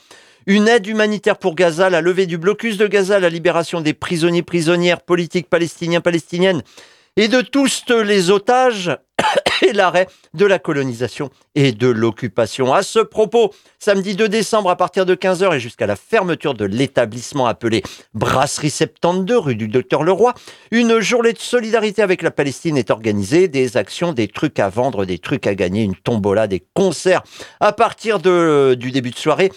une 0.46 0.68
aide 0.68 0.86
humanitaire 0.86 1.38
pour 1.38 1.54
Gaza, 1.54 1.90
la 1.90 2.00
levée 2.00 2.26
du 2.26 2.38
blocus 2.38 2.76
de 2.76 2.86
Gaza, 2.86 3.18
la 3.18 3.28
libération 3.28 3.80
des 3.80 3.94
prisonniers, 3.94 4.42
prisonnières 4.42 5.00
politiques 5.00 5.48
palestiniens, 5.48 6.00
palestiniennes, 6.00 6.62
et 7.16 7.28
de 7.28 7.40
tous 7.40 7.84
les 7.88 8.30
otages 8.30 8.96
et 9.62 9.72
l'arrêt 9.72 10.06
de 10.34 10.44
la 10.44 10.58
colonisation 10.58 11.30
et 11.54 11.72
de 11.72 11.88
l'occupation. 11.88 12.74
À 12.74 12.82
ce 12.82 12.98
propos, 12.98 13.52
samedi 13.78 14.14
2 14.14 14.28
décembre 14.28 14.68
à 14.68 14.76
partir 14.76 15.06
de 15.06 15.14
15h 15.14 15.56
et 15.56 15.60
jusqu'à 15.60 15.86
la 15.86 15.96
fermeture 15.96 16.54
de 16.54 16.66
l'établissement 16.66 17.46
appelé 17.46 17.82
Brasserie 18.12 18.70
72 18.70 19.38
rue 19.38 19.56
du 19.56 19.68
Docteur 19.68 20.02
Leroy, 20.02 20.34
une 20.70 21.00
journée 21.00 21.32
de 21.32 21.38
solidarité 21.38 22.02
avec 22.02 22.20
la 22.20 22.30
Palestine 22.30 22.76
est 22.76 22.90
organisée, 22.90 23.48
des 23.48 23.76
actions, 23.76 24.12
des 24.12 24.28
trucs 24.28 24.58
à 24.58 24.68
vendre, 24.68 25.06
des 25.06 25.18
trucs 25.18 25.46
à 25.46 25.54
gagner, 25.54 25.82
une 25.82 25.96
tombola, 25.96 26.46
des 26.46 26.62
concerts 26.74 27.22
à 27.60 27.72
partir 27.72 28.18
de, 28.18 28.76
du 28.78 28.90
début 28.90 29.10
de 29.10 29.16
soirée 29.16 29.50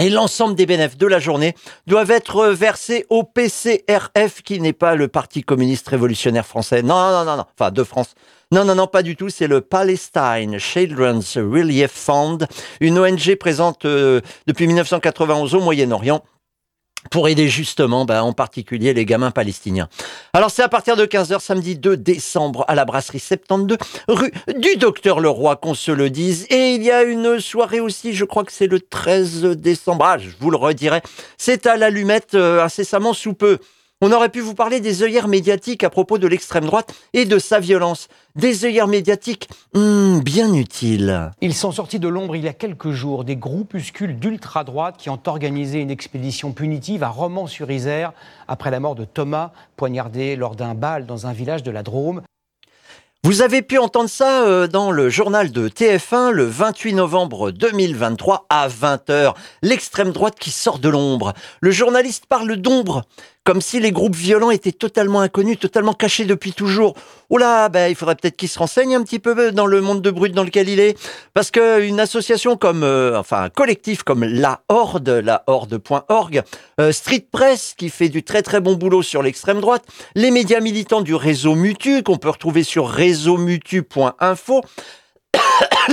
et 0.00 0.10
l'ensemble 0.10 0.56
des 0.56 0.66
bénéfices 0.66 0.98
de 0.98 1.06
la 1.06 1.20
journée 1.20 1.54
doivent 1.86 2.10
être 2.10 2.46
versés 2.46 3.06
au 3.10 3.22
PCRF, 3.22 4.42
qui 4.42 4.60
n'est 4.60 4.72
pas 4.72 4.96
le 4.96 5.08
Parti 5.08 5.42
communiste 5.42 5.88
révolutionnaire 5.88 6.46
français. 6.46 6.82
Non, 6.82 7.10
non, 7.10 7.24
non, 7.24 7.36
non, 7.36 7.44
enfin 7.58 7.70
de 7.70 7.84
France. 7.84 8.14
Non, 8.50 8.64
non, 8.64 8.74
non, 8.74 8.86
pas 8.86 9.02
du 9.02 9.16
tout. 9.16 9.30
C'est 9.30 9.46
le 9.46 9.60
Palestine 9.60 10.58
Children's 10.58 11.36
Relief 11.36 11.92
Fund, 11.92 12.46
une 12.80 12.98
ONG 12.98 13.36
présente 13.36 13.84
euh, 13.84 14.20
depuis 14.46 14.66
1991 14.66 15.54
au 15.54 15.60
Moyen-Orient 15.60 16.22
pour 17.10 17.28
aider 17.28 17.48
justement 17.48 18.04
ben, 18.04 18.22
en 18.22 18.32
particulier 18.32 18.94
les 18.94 19.04
gamins 19.04 19.30
palestiniens. 19.30 19.88
Alors 20.32 20.50
c'est 20.50 20.62
à 20.62 20.68
partir 20.68 20.96
de 20.96 21.06
15h 21.06 21.40
samedi 21.40 21.76
2 21.76 21.96
décembre 21.96 22.64
à 22.68 22.74
la 22.74 22.84
brasserie 22.84 23.20
72 23.20 23.78
rue 24.08 24.32
du 24.58 24.76
Docteur 24.76 25.20
Leroy 25.20 25.56
qu'on 25.56 25.74
se 25.74 25.90
le 25.90 26.10
dise. 26.10 26.46
Et 26.50 26.74
il 26.74 26.82
y 26.82 26.90
a 26.90 27.02
une 27.02 27.40
soirée 27.40 27.80
aussi 27.80 28.14
je 28.14 28.24
crois 28.24 28.44
que 28.44 28.52
c'est 28.52 28.66
le 28.66 28.80
13 28.80 29.42
décembre. 29.56 30.04
Ah, 30.04 30.18
je 30.18 30.30
vous 30.38 30.50
le 30.50 30.56
redirai. 30.56 31.02
C'est 31.38 31.66
à 31.66 31.76
l'allumette 31.76 32.34
euh, 32.34 32.62
incessamment 32.62 33.12
sous 33.12 33.34
peu 33.34 33.58
on 34.06 34.12
aurait 34.12 34.28
pu 34.28 34.40
vous 34.40 34.54
parler 34.54 34.80
des 34.80 35.02
œillères 35.02 35.28
médiatiques 35.28 35.82
à 35.82 35.88
propos 35.88 36.18
de 36.18 36.26
l'extrême 36.26 36.66
droite 36.66 36.92
et 37.14 37.24
de 37.24 37.38
sa 37.38 37.58
violence. 37.58 38.08
Des 38.36 38.66
œillères 38.66 38.86
médiatiques 38.86 39.48
hmm, 39.72 40.18
bien 40.18 40.52
utiles. 40.52 41.30
Ils 41.40 41.54
sont 41.54 41.72
sortis 41.72 41.98
de 41.98 42.08
l'ombre 42.08 42.36
il 42.36 42.44
y 42.44 42.48
a 42.48 42.52
quelques 42.52 42.90
jours, 42.90 43.24
des 43.24 43.36
groupuscules 43.36 44.18
d'ultra-droite 44.18 44.96
qui 44.98 45.08
ont 45.08 45.20
organisé 45.24 45.80
une 45.80 45.90
expédition 45.90 46.52
punitive 46.52 47.02
à 47.02 47.08
Romans-sur-Isère 47.08 48.12
après 48.46 48.70
la 48.70 48.78
mort 48.78 48.94
de 48.94 49.06
Thomas, 49.06 49.52
poignardé 49.74 50.36
lors 50.36 50.54
d'un 50.54 50.74
bal 50.74 51.06
dans 51.06 51.26
un 51.26 51.32
village 51.32 51.62
de 51.62 51.70
la 51.70 51.82
Drôme. 51.82 52.20
Vous 53.24 53.40
avez 53.40 53.62
pu 53.62 53.78
entendre 53.78 54.10
ça 54.10 54.42
euh, 54.42 54.66
dans 54.66 54.90
le 54.90 55.08
journal 55.08 55.50
de 55.50 55.70
TF1 55.70 56.28
le 56.28 56.44
28 56.44 56.92
novembre 56.92 57.52
2023 57.52 58.44
à 58.50 58.68
20h. 58.68 59.32
L'extrême 59.62 60.12
droite 60.12 60.34
qui 60.38 60.50
sort 60.50 60.78
de 60.78 60.90
l'ombre. 60.90 61.32
Le 61.62 61.70
journaliste 61.70 62.26
parle 62.26 62.56
d'ombre 62.56 63.06
comme 63.44 63.60
si 63.60 63.78
les 63.78 63.92
groupes 63.92 64.16
violents 64.16 64.50
étaient 64.50 64.72
totalement 64.72 65.20
inconnus, 65.20 65.58
totalement 65.58 65.92
cachés 65.92 66.24
depuis 66.24 66.52
toujours. 66.52 66.94
Oula, 67.28 67.68
ben, 67.68 67.88
il 67.88 67.94
faudrait 67.94 68.16
peut-être 68.16 68.36
qu'il 68.36 68.48
se 68.48 68.58
renseigne 68.58 68.94
un 68.94 69.02
petit 69.02 69.18
peu 69.18 69.52
dans 69.52 69.66
le 69.66 69.80
monde 69.82 70.00
de 70.00 70.10
brut 70.10 70.32
dans 70.32 70.44
lequel 70.44 70.68
il 70.68 70.80
est, 70.80 70.98
parce 71.34 71.50
qu'une 71.50 72.00
association 72.00 72.56
comme, 72.56 72.82
euh, 72.82 73.18
enfin 73.18 73.44
un 73.44 73.48
collectif 73.50 74.02
comme 74.02 74.24
la 74.24 74.62
Horde, 74.68 75.08
la 75.08 75.44
Horde.org, 75.46 76.42
euh, 76.80 76.92
Street 76.92 77.26
Press 77.30 77.74
qui 77.76 77.90
fait 77.90 78.08
du 78.08 78.22
très 78.22 78.42
très 78.42 78.60
bon 78.60 78.74
boulot 78.74 79.02
sur 79.02 79.22
l'extrême 79.22 79.60
droite, 79.60 79.84
les 80.14 80.30
médias 80.30 80.60
militants 80.60 81.02
du 81.02 81.14
réseau 81.14 81.54
Mutu 81.54 82.02
qu'on 82.02 82.16
peut 82.16 82.30
retrouver 82.30 82.62
sur 82.62 82.88
réseauxmutu.info, 82.88 84.62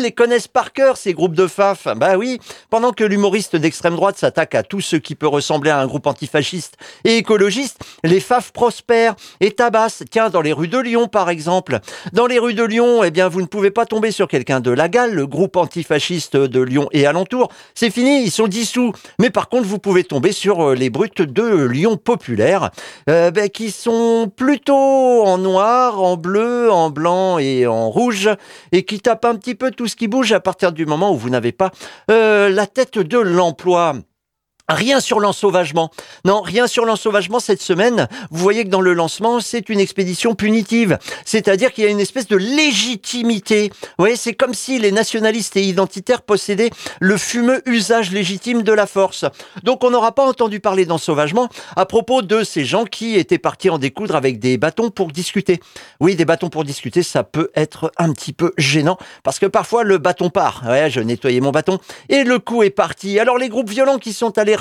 les 0.01 0.11
connaissent 0.11 0.47
par 0.47 0.73
cœur, 0.73 0.97
ces 0.97 1.13
groupes 1.13 1.35
de 1.35 1.47
FAF. 1.47 1.87
Bah 1.95 2.17
oui, 2.17 2.39
pendant 2.69 2.91
que 2.91 3.03
l'humoriste 3.03 3.55
d'extrême 3.55 3.95
droite 3.95 4.17
s'attaque 4.17 4.55
à 4.55 4.63
tout 4.63 4.81
ce 4.81 4.95
qui 4.95 5.15
peut 5.15 5.27
ressembler 5.27 5.69
à 5.69 5.79
un 5.79 5.87
groupe 5.87 6.07
antifasciste 6.07 6.77
et 7.03 7.17
écologiste, 7.17 7.79
les 8.03 8.19
FAF 8.19 8.51
prospèrent 8.51 9.15
et 9.39 9.51
tabassent. 9.51 10.03
Tiens, 10.09 10.29
dans 10.29 10.41
les 10.41 10.53
rues 10.53 10.67
de 10.67 10.79
Lyon, 10.79 11.07
par 11.07 11.29
exemple. 11.29 11.79
Dans 12.13 12.27
les 12.27 12.39
rues 12.39 12.53
de 12.53 12.63
Lyon, 12.63 13.03
eh 13.03 13.11
bien, 13.11 13.27
vous 13.27 13.41
ne 13.41 13.45
pouvez 13.45 13.71
pas 13.71 13.85
tomber 13.85 14.11
sur 14.11 14.27
quelqu'un 14.27 14.59
de 14.59 14.71
la 14.71 14.89
Galle, 14.89 15.13
le 15.13 15.27
groupe 15.27 15.57
antifasciste 15.57 16.35
de 16.35 16.61
Lyon 16.61 16.87
et 16.91 17.05
alentour. 17.05 17.49
C'est 17.75 17.91
fini, 17.91 18.23
ils 18.23 18.31
sont 18.31 18.47
dissous. 18.47 18.93
Mais 19.19 19.29
par 19.29 19.49
contre, 19.49 19.67
vous 19.67 19.79
pouvez 19.79 20.03
tomber 20.03 20.31
sur 20.31 20.69
euh, 20.69 20.75
les 20.75 20.89
brutes 20.89 21.21
de 21.21 21.65
Lyon 21.65 21.97
populaire, 21.97 22.71
euh, 23.09 23.31
ben, 23.31 23.49
qui 23.49 23.71
sont 23.71 24.31
plutôt 24.35 24.75
en 24.75 25.37
noir, 25.37 26.01
en 26.01 26.17
bleu, 26.17 26.71
en 26.71 26.89
blanc 26.89 27.37
et 27.37 27.67
en 27.67 27.89
rouge, 27.89 28.29
et 28.71 28.83
qui 28.83 28.99
tapent 28.99 29.25
un 29.25 29.35
petit 29.35 29.50
peu 29.55 29.71
tout 29.71 29.87
ce 29.87 29.95
qui 29.95 30.07
bouge 30.07 30.31
à 30.33 30.39
partir 30.39 30.71
du 30.71 30.85
moment 30.85 31.11
où 31.11 31.17
vous 31.17 31.29
n'avez 31.29 31.51
pas 31.51 31.71
euh, 32.09 32.49
la 32.49 32.67
tête 32.67 32.97
de 32.97 33.17
l'emploi. 33.17 33.95
Rien 34.69 34.99
sur 34.99 35.19
l'ensauvagement. 35.19 35.91
Non, 36.25 36.41
rien 36.41 36.67
sur 36.67 36.85
l'ensauvagement 36.85 37.39
cette 37.39 37.61
semaine. 37.61 38.07
Vous 38.29 38.41
voyez 38.41 38.63
que 38.63 38.69
dans 38.69 38.81
le 38.81 38.93
lancement, 38.93 39.39
c'est 39.39 39.69
une 39.69 39.79
expédition 39.79 40.35
punitive. 40.35 40.97
C'est-à-dire 41.25 41.73
qu'il 41.73 41.83
y 41.83 41.87
a 41.87 41.89
une 41.89 41.99
espèce 41.99 42.27
de 42.27 42.37
légitimité. 42.37 43.71
Vous 43.81 43.87
voyez, 43.99 44.15
c'est 44.15 44.33
comme 44.33 44.53
si 44.53 44.79
les 44.79 44.91
nationalistes 44.91 45.57
et 45.57 45.63
identitaires 45.63 46.21
possédaient 46.21 46.69
le 46.99 47.17
fumeux 47.17 47.61
usage 47.65 48.11
légitime 48.11 48.63
de 48.63 48.71
la 48.71 48.87
force. 48.87 49.25
Donc 49.63 49.83
on 49.83 49.89
n'aura 49.89 50.13
pas 50.13 50.25
entendu 50.25 50.59
parler 50.59 50.85
d'ensauvagement 50.85 51.49
à 51.75 51.85
propos 51.85 52.21
de 52.21 52.43
ces 52.43 52.65
gens 52.65 52.85
qui 52.85 53.15
étaient 53.15 53.37
partis 53.37 53.69
en 53.69 53.77
découdre 53.77 54.15
avec 54.15 54.39
des 54.39 54.57
bâtons 54.57 54.89
pour 54.89 55.11
discuter. 55.11 55.59
Oui, 55.99 56.15
des 56.15 56.25
bâtons 56.25 56.49
pour 56.49 56.63
discuter, 56.63 57.03
ça 57.03 57.23
peut 57.23 57.51
être 57.55 57.91
un 57.97 58.13
petit 58.13 58.33
peu 58.33 58.53
gênant 58.57 58.97
parce 59.23 59.39
que 59.39 59.45
parfois 59.45 59.83
le 59.83 59.97
bâton 59.97 60.29
part. 60.29 60.63
Ouais, 60.67 60.89
je 60.89 60.99
nettoyais 60.99 61.41
mon 61.41 61.51
bâton 61.51 61.79
et 62.09 62.23
le 62.23 62.39
coup 62.39 62.63
est 62.63 62.69
parti. 62.69 63.19
Alors 63.19 63.37
les 63.37 63.49
groupes 63.49 63.69
violents 63.69 63.97
qui 63.97 64.13
sont 64.13 64.37
allés 64.37 64.55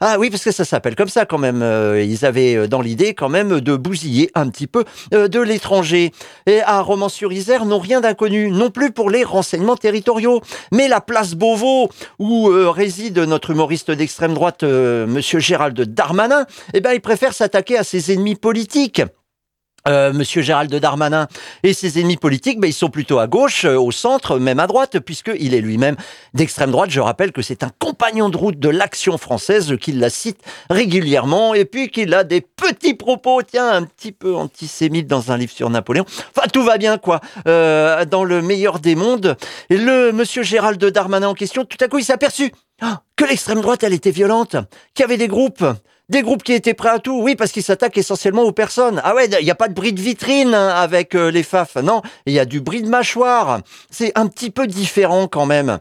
Ah 0.00 0.16
oui, 0.18 0.30
parce 0.30 0.44
que 0.44 0.50
ça 0.50 0.64
s'appelle 0.64 0.96
comme 0.96 1.08
ça 1.08 1.26
quand 1.26 1.38
même. 1.38 1.62
Euh, 1.62 2.02
ils 2.02 2.24
avaient 2.24 2.56
euh, 2.56 2.66
dans 2.66 2.80
l'idée 2.80 3.14
quand 3.14 3.28
même 3.28 3.60
de 3.60 3.76
bousiller 3.76 4.30
un 4.34 4.48
petit 4.48 4.66
peu 4.66 4.84
euh, 5.14 5.28
de 5.28 5.40
l'étranger. 5.40 6.12
Et 6.46 6.60
à 6.62 6.80
Romans-sur-Isère, 6.80 7.64
n'ont 7.64 7.78
rien 7.78 8.00
d'inconnu, 8.00 8.50
non 8.50 8.70
plus 8.70 8.90
pour 8.92 9.10
les 9.10 9.24
renseignements 9.24 9.76
territoriaux. 9.76 10.40
Mais 10.72 10.88
la 10.88 11.00
place 11.00 11.34
Beauvau, 11.34 11.88
où 12.18 12.46
réside 12.48 13.18
notre 13.18 13.50
humoriste 13.50 13.90
d'extrême 13.90 14.34
droite, 14.34 14.62
Monsieur 14.62 15.38
Gérald 15.38 15.80
Darmanin, 15.80 16.46
eh 16.74 16.80
ben, 16.80 16.92
il 16.92 17.00
préfère 17.00 17.32
s'attaquer 17.32 17.78
à 17.78 17.84
ses 17.84 18.12
ennemis 18.12 18.36
politiques. 18.36 19.02
Euh, 19.88 20.12
Monsieur 20.12 20.42
Gérald 20.42 20.72
Darmanin 20.72 21.26
et 21.64 21.72
ses 21.72 21.98
ennemis 21.98 22.16
politiques, 22.16 22.60
ben, 22.60 22.68
ils 22.68 22.72
sont 22.72 22.88
plutôt 22.88 23.18
à 23.18 23.26
gauche, 23.26 23.64
euh, 23.64 23.76
au 23.76 23.90
centre, 23.90 24.38
même 24.38 24.60
à 24.60 24.68
droite, 24.68 25.00
puisqu'il 25.00 25.54
est 25.54 25.60
lui-même 25.60 25.96
d'extrême 26.34 26.70
droite. 26.70 26.90
Je 26.90 27.00
rappelle 27.00 27.32
que 27.32 27.42
c'est 27.42 27.64
un 27.64 27.70
compagnon 27.80 28.28
de 28.28 28.36
route 28.36 28.60
de 28.60 28.68
l'action 28.68 29.18
française, 29.18 29.76
qu'il 29.80 29.98
la 29.98 30.08
cite 30.08 30.40
régulièrement, 30.70 31.54
et 31.54 31.64
puis 31.64 31.88
qu'il 31.90 32.14
a 32.14 32.22
des 32.22 32.42
petits 32.42 32.94
propos, 32.94 33.42
tiens, 33.42 33.70
un 33.70 33.82
petit 33.82 34.12
peu 34.12 34.36
antisémites 34.36 35.08
dans 35.08 35.32
un 35.32 35.36
livre 35.36 35.52
sur 35.52 35.68
Napoléon. 35.68 36.04
Enfin, 36.36 36.46
tout 36.52 36.62
va 36.62 36.78
bien, 36.78 36.96
quoi, 36.98 37.20
euh, 37.48 38.04
dans 38.04 38.22
le 38.22 38.40
meilleur 38.40 38.78
des 38.78 38.94
mondes. 38.94 39.36
Et 39.68 39.78
le 39.78 40.12
Monsieur 40.12 40.44
Gérald 40.44 40.82
Darmanin 40.84 41.28
en 41.28 41.34
question, 41.34 41.64
tout 41.64 41.78
à 41.80 41.88
coup, 41.88 41.98
il 41.98 42.04
s'est 42.04 42.12
aperçu 42.12 42.52
ah, 42.80 43.02
que 43.16 43.24
l'extrême 43.24 43.60
droite, 43.60 43.82
elle 43.82 43.92
était 43.92 44.10
violente, 44.10 44.56
qu'il 44.94 45.02
y 45.02 45.04
avait 45.04 45.16
des 45.16 45.28
groupes 45.28 45.64
des 46.08 46.22
groupes 46.22 46.42
qui 46.42 46.52
étaient 46.52 46.74
prêts 46.74 46.90
à 46.90 46.98
tout, 46.98 47.20
oui, 47.22 47.36
parce 47.36 47.52
qu'ils 47.52 47.62
s'attaquent 47.62 47.98
essentiellement 47.98 48.42
aux 48.42 48.52
personnes. 48.52 49.00
Ah 49.04 49.14
ouais, 49.14 49.26
il 49.26 49.44
n'y 49.44 49.50
a 49.50 49.54
pas 49.54 49.68
de 49.68 49.74
bris 49.74 49.92
de 49.92 50.00
vitrine 50.00 50.54
hein, 50.54 50.68
avec 50.68 51.14
euh, 51.14 51.30
les 51.30 51.42
FAF, 51.42 51.76
non, 51.76 52.02
il 52.26 52.32
y 52.32 52.38
a 52.38 52.44
du 52.44 52.60
bris 52.60 52.82
de 52.82 52.88
mâchoire. 52.88 53.60
C'est 53.90 54.12
un 54.16 54.26
petit 54.26 54.50
peu 54.50 54.66
différent 54.66 55.26
quand 55.28 55.46
même. 55.46 55.78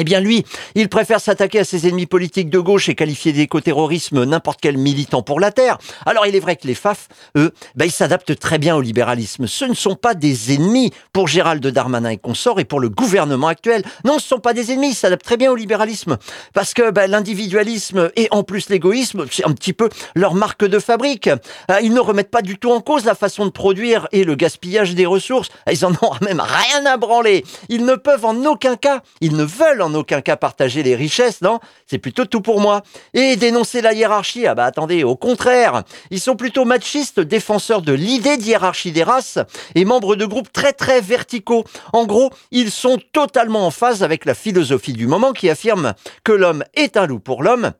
Eh 0.00 0.04
bien 0.04 0.20
lui, 0.20 0.46
il 0.76 0.88
préfère 0.88 1.20
s'attaquer 1.20 1.58
à 1.58 1.64
ses 1.64 1.86
ennemis 1.86 2.06
politiques 2.06 2.48
de 2.48 2.58
gauche 2.58 2.88
et 2.88 2.94
qualifier 2.94 3.34
d'écoterrorisme 3.34 4.24
n'importe 4.24 4.58
quel 4.62 4.78
militant 4.78 5.20
pour 5.20 5.40
la 5.40 5.52
Terre. 5.52 5.76
Alors 6.06 6.26
il 6.26 6.34
est 6.34 6.40
vrai 6.40 6.56
que 6.56 6.66
les 6.66 6.74
FAF, 6.74 7.08
eux, 7.36 7.52
ben, 7.74 7.84
ils 7.84 7.90
s'adaptent 7.90 8.38
très 8.38 8.56
bien 8.56 8.74
au 8.74 8.80
libéralisme. 8.80 9.46
Ce 9.46 9.66
ne 9.66 9.74
sont 9.74 9.96
pas 9.96 10.14
des 10.14 10.54
ennemis 10.54 10.90
pour 11.12 11.28
Gérald 11.28 11.66
Darmanin 11.66 12.08
et 12.08 12.16
consorts 12.16 12.60
et 12.60 12.64
pour 12.64 12.80
le 12.80 12.88
gouvernement 12.88 13.48
actuel. 13.48 13.82
Non, 14.06 14.12
ce 14.18 14.24
ne 14.24 14.28
sont 14.28 14.40
pas 14.40 14.54
des 14.54 14.72
ennemis, 14.72 14.92
ils 14.92 14.94
s'adaptent 14.94 15.22
très 15.22 15.36
bien 15.36 15.52
au 15.52 15.54
libéralisme. 15.54 16.16
Parce 16.54 16.72
que 16.72 16.90
ben, 16.90 17.10
l'individualisme 17.10 18.10
et 18.16 18.28
en 18.30 18.42
plus 18.42 18.70
l'égoïsme, 18.70 19.26
c'est 19.30 19.46
un 19.46 19.52
petit 19.52 19.74
peu 19.74 19.90
leur 20.14 20.32
marque 20.32 20.64
de 20.64 20.78
fabrique. 20.78 21.28
Euh, 21.28 21.78
ils 21.82 21.92
ne 21.92 22.00
remettent 22.00 22.30
pas 22.30 22.40
du 22.40 22.56
tout 22.56 22.70
en 22.70 22.80
cause 22.80 23.04
la 23.04 23.14
façon 23.14 23.44
de 23.44 23.50
produire 23.50 24.08
et 24.12 24.24
le 24.24 24.34
gaspillage 24.34 24.94
des 24.94 25.04
ressources. 25.04 25.50
Ils 25.70 25.84
en 25.84 25.92
ont 25.92 26.14
même 26.22 26.40
rien 26.40 26.86
à 26.86 26.96
branler. 26.96 27.44
Ils 27.68 27.84
ne 27.84 27.96
peuvent 27.96 28.24
en 28.24 28.46
aucun 28.46 28.76
cas, 28.76 29.02
ils 29.20 29.36
ne 29.36 29.44
veulent 29.44 29.82
en 29.82 29.89
en 29.90 29.94
aucun 29.94 30.20
cas 30.20 30.36
partager 30.36 30.82
les 30.82 30.94
richesses, 30.94 31.42
non 31.42 31.58
C'est 31.86 31.98
plutôt 31.98 32.24
tout 32.24 32.40
pour 32.40 32.60
moi. 32.60 32.82
Et 33.14 33.36
dénoncer 33.36 33.80
la 33.80 33.92
hiérarchie, 33.92 34.46
ah 34.46 34.54
bah 34.54 34.64
attendez, 34.64 35.04
au 35.04 35.16
contraire, 35.16 35.82
ils 36.10 36.20
sont 36.20 36.36
plutôt 36.36 36.64
machistes, 36.64 37.20
défenseurs 37.20 37.82
de 37.82 37.92
l'idée 37.92 38.36
de 38.36 38.42
hiérarchie 38.42 38.92
des 38.92 39.02
races 39.02 39.38
et 39.74 39.84
membres 39.84 40.16
de 40.16 40.26
groupes 40.26 40.52
très 40.52 40.72
très 40.72 41.00
verticaux. 41.00 41.64
En 41.92 42.06
gros, 42.06 42.30
ils 42.50 42.70
sont 42.70 42.98
totalement 43.12 43.66
en 43.66 43.70
phase 43.70 44.02
avec 44.02 44.24
la 44.24 44.34
philosophie 44.34 44.92
du 44.92 45.06
moment 45.06 45.32
qui 45.32 45.50
affirme 45.50 45.94
que 46.24 46.32
l'homme 46.32 46.64
est 46.74 46.96
un 46.96 47.06
loup 47.06 47.20
pour 47.20 47.42
l'homme 47.42 47.72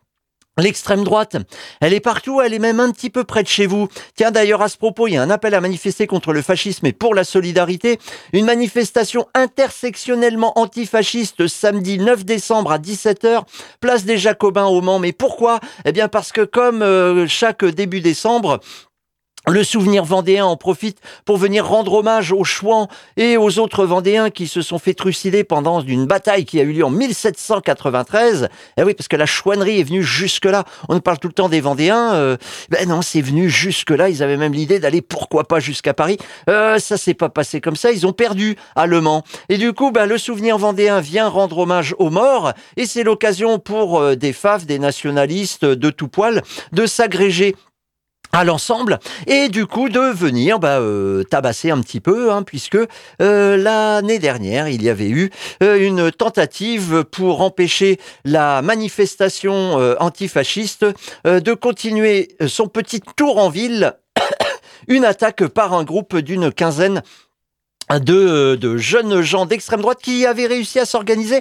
L'extrême 0.60 1.04
droite, 1.04 1.36
elle 1.80 1.94
est 1.94 2.00
partout, 2.00 2.40
elle 2.40 2.54
est 2.54 2.58
même 2.58 2.80
un 2.80 2.90
petit 2.92 3.10
peu 3.10 3.24
près 3.24 3.42
de 3.42 3.48
chez 3.48 3.66
vous. 3.66 3.88
Tiens 4.14 4.30
d'ailleurs 4.30 4.62
à 4.62 4.68
ce 4.68 4.76
propos, 4.76 5.06
il 5.06 5.14
y 5.14 5.16
a 5.16 5.22
un 5.22 5.30
appel 5.30 5.54
à 5.54 5.60
manifester 5.60 6.06
contre 6.06 6.32
le 6.32 6.42
fascisme 6.42 6.86
et 6.86 6.92
pour 6.92 7.14
la 7.14 7.24
solidarité. 7.24 7.98
Une 8.32 8.44
manifestation 8.44 9.26
intersectionnellement 9.34 10.58
antifasciste 10.58 11.46
samedi 11.46 11.98
9 11.98 12.24
décembre 12.24 12.72
à 12.72 12.78
17h, 12.78 13.42
place 13.80 14.04
des 14.04 14.18
Jacobins 14.18 14.66
au 14.66 14.80
Mans. 14.80 14.98
Mais 14.98 15.12
pourquoi? 15.12 15.60
Eh 15.84 15.92
bien 15.92 16.08
parce 16.08 16.32
que 16.32 16.42
comme 16.42 16.82
euh, 16.82 17.26
chaque 17.26 17.64
début 17.64 18.00
décembre, 18.00 18.60
le 19.48 19.64
souvenir 19.64 20.04
vendéen 20.04 20.44
en 20.44 20.56
profite 20.56 20.98
pour 21.24 21.38
venir 21.38 21.66
rendre 21.66 21.94
hommage 21.94 22.30
aux 22.30 22.44
Chouans 22.44 22.88
et 23.16 23.38
aux 23.38 23.58
autres 23.58 23.86
Vendéens 23.86 24.28
qui 24.28 24.46
se 24.46 24.60
sont 24.60 24.78
fait 24.78 24.92
trucider 24.92 25.44
pendant 25.44 25.80
une 25.80 26.06
bataille 26.06 26.44
qui 26.44 26.60
a 26.60 26.62
eu 26.62 26.72
lieu 26.72 26.84
en 26.84 26.90
1793. 26.90 28.48
Eh 28.76 28.82
oui, 28.82 28.92
parce 28.92 29.08
que 29.08 29.16
la 29.16 29.24
chouannerie 29.24 29.80
est 29.80 29.84
venue 29.84 30.02
jusque-là. 30.02 30.64
On 30.90 31.00
parle 31.00 31.18
tout 31.18 31.28
le 31.28 31.32
temps 31.32 31.48
des 31.48 31.62
Vendéens. 31.62 32.12
Euh, 32.14 32.36
ben 32.68 32.86
non, 32.86 33.00
c'est 33.00 33.22
venu 33.22 33.48
jusque-là. 33.48 34.10
Ils 34.10 34.22
avaient 34.22 34.36
même 34.36 34.52
l'idée 34.52 34.78
d'aller, 34.78 35.00
pourquoi 35.00 35.44
pas, 35.44 35.58
jusqu'à 35.58 35.94
Paris. 35.94 36.18
Euh, 36.50 36.78
ça 36.78 36.98
s'est 36.98 37.14
pas 37.14 37.30
passé 37.30 37.62
comme 37.62 37.76
ça. 37.76 37.92
Ils 37.92 38.06
ont 38.06 38.12
perdu 38.12 38.56
à 38.76 38.86
Le 38.86 39.00
Mans. 39.00 39.24
Et 39.48 39.56
du 39.56 39.72
coup, 39.72 39.90
ben, 39.90 40.04
le 40.04 40.18
souvenir 40.18 40.58
vendéen 40.58 41.00
vient 41.00 41.28
rendre 41.28 41.58
hommage 41.58 41.94
aux 41.98 42.10
morts. 42.10 42.52
Et 42.76 42.84
c'est 42.84 43.04
l'occasion 43.04 43.58
pour 43.58 44.00
euh, 44.00 44.16
des 44.16 44.34
faves, 44.34 44.66
des 44.66 44.78
nationalistes 44.78 45.64
de 45.64 45.90
tout 45.90 46.08
poil, 46.08 46.42
de 46.72 46.84
s'agréger 46.84 47.56
à 48.32 48.44
l'ensemble 48.44 48.98
et 49.26 49.48
du 49.48 49.66
coup 49.66 49.88
de 49.88 50.00
venir 50.00 50.58
bah, 50.58 50.78
euh, 50.78 51.24
tabasser 51.24 51.70
un 51.70 51.80
petit 51.80 52.00
peu 52.00 52.30
hein, 52.30 52.42
puisque 52.42 52.78
euh, 53.20 53.56
l'année 53.56 54.18
dernière 54.18 54.68
il 54.68 54.82
y 54.82 54.88
avait 54.88 55.08
eu 55.08 55.30
euh, 55.62 55.84
une 55.84 56.12
tentative 56.12 57.04
pour 57.04 57.40
empêcher 57.42 57.98
la 58.24 58.62
manifestation 58.62 59.50
antifasciste 60.00 60.86
de 61.24 61.54
continuer 61.54 62.36
son 62.46 62.66
petit 62.66 63.00
tour 63.16 63.38
en 63.38 63.48
ville. 63.48 63.94
Une 64.88 65.04
attaque 65.04 65.46
par 65.46 65.74
un 65.74 65.84
groupe 65.84 66.16
d'une 66.16 66.52
quinzaine 66.52 67.02
de, 67.90 68.56
de 68.56 68.76
jeunes 68.76 69.20
gens 69.20 69.46
d'extrême 69.46 69.80
droite 69.80 70.00
qui 70.02 70.26
avaient 70.26 70.46
réussi 70.46 70.78
à 70.78 70.84
s'organiser 70.84 71.40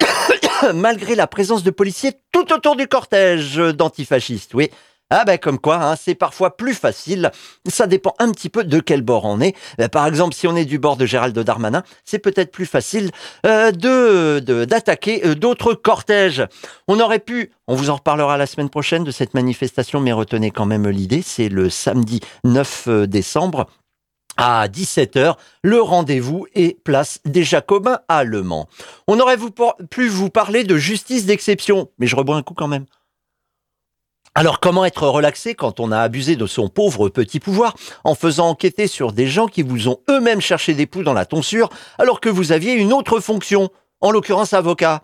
malgré 0.74 1.14
la 1.14 1.26
présence 1.26 1.62
de 1.62 1.70
policiers 1.70 2.12
tout 2.32 2.52
autour 2.52 2.76
du 2.76 2.86
cortège 2.86 3.56
d'antifascistes. 3.56 4.54
Oui 4.54 4.70
ah 5.10 5.24
ben 5.24 5.38
comme 5.38 5.60
quoi, 5.60 5.76
hein, 5.76 5.94
c'est 5.94 6.16
parfois 6.16 6.56
plus 6.56 6.74
facile. 6.74 7.30
Ça 7.68 7.86
dépend 7.86 8.14
un 8.18 8.32
petit 8.32 8.48
peu 8.48 8.64
de 8.64 8.80
quel 8.80 9.02
bord 9.02 9.24
on 9.24 9.40
est. 9.40 9.54
Ben, 9.78 9.88
par 9.88 10.04
exemple, 10.06 10.34
si 10.34 10.48
on 10.48 10.56
est 10.56 10.64
du 10.64 10.80
bord 10.80 10.96
de 10.96 11.06
Gérald 11.06 11.38
Darmanin, 11.38 11.84
c'est 12.04 12.18
peut-être 12.18 12.50
plus 12.50 12.66
facile 12.66 13.12
euh, 13.46 13.70
de 13.70 14.40
d'attaquer 14.64 15.24
euh, 15.24 15.34
d'autres 15.36 15.74
cortèges. 15.74 16.44
On 16.88 16.98
aurait 16.98 17.20
pu, 17.20 17.52
on 17.68 17.76
vous 17.76 17.90
en 17.90 17.96
reparlera 17.96 18.36
la 18.36 18.46
semaine 18.46 18.68
prochaine 18.68 19.04
de 19.04 19.12
cette 19.12 19.34
manifestation, 19.34 20.00
mais 20.00 20.12
retenez 20.12 20.50
quand 20.50 20.66
même 20.66 20.88
l'idée, 20.88 21.22
c'est 21.22 21.48
le 21.48 21.70
samedi 21.70 22.20
9 22.42 22.84
euh, 22.88 23.06
décembre. 23.06 23.66
À 24.38 24.66
17h, 24.68 25.36
le 25.62 25.80
rendez-vous 25.80 26.46
est 26.54 26.78
place 26.82 27.20
des 27.24 27.42
Jacobins 27.42 28.00
à 28.08 28.22
Le 28.22 28.42
Mans. 28.42 28.68
On 29.06 29.18
aurait 29.18 29.38
pu 29.88 30.08
vous 30.08 30.28
parler 30.28 30.62
de 30.64 30.76
justice 30.76 31.24
d'exception, 31.24 31.88
mais 31.98 32.06
je 32.06 32.16
rebois 32.16 32.36
un 32.36 32.42
coup 32.42 32.52
quand 32.52 32.68
même. 32.68 32.84
Alors 34.38 34.60
comment 34.60 34.84
être 34.84 35.08
relaxé 35.08 35.54
quand 35.54 35.80
on 35.80 35.90
a 35.90 35.98
abusé 35.98 36.36
de 36.36 36.44
son 36.44 36.68
pauvre 36.68 37.08
petit 37.08 37.40
pouvoir 37.40 37.74
en 38.04 38.14
faisant 38.14 38.50
enquêter 38.50 38.86
sur 38.86 39.12
des 39.12 39.28
gens 39.28 39.46
qui 39.46 39.62
vous 39.62 39.88
ont 39.88 40.00
eux-mêmes 40.10 40.42
cherché 40.42 40.74
des 40.74 40.84
poux 40.84 41.02
dans 41.02 41.14
la 41.14 41.24
tonsure 41.24 41.70
alors 41.96 42.20
que 42.20 42.28
vous 42.28 42.52
aviez 42.52 42.74
une 42.74 42.92
autre 42.92 43.18
fonction, 43.20 43.70
en 44.02 44.10
l'occurrence 44.10 44.52
avocat? 44.52 45.02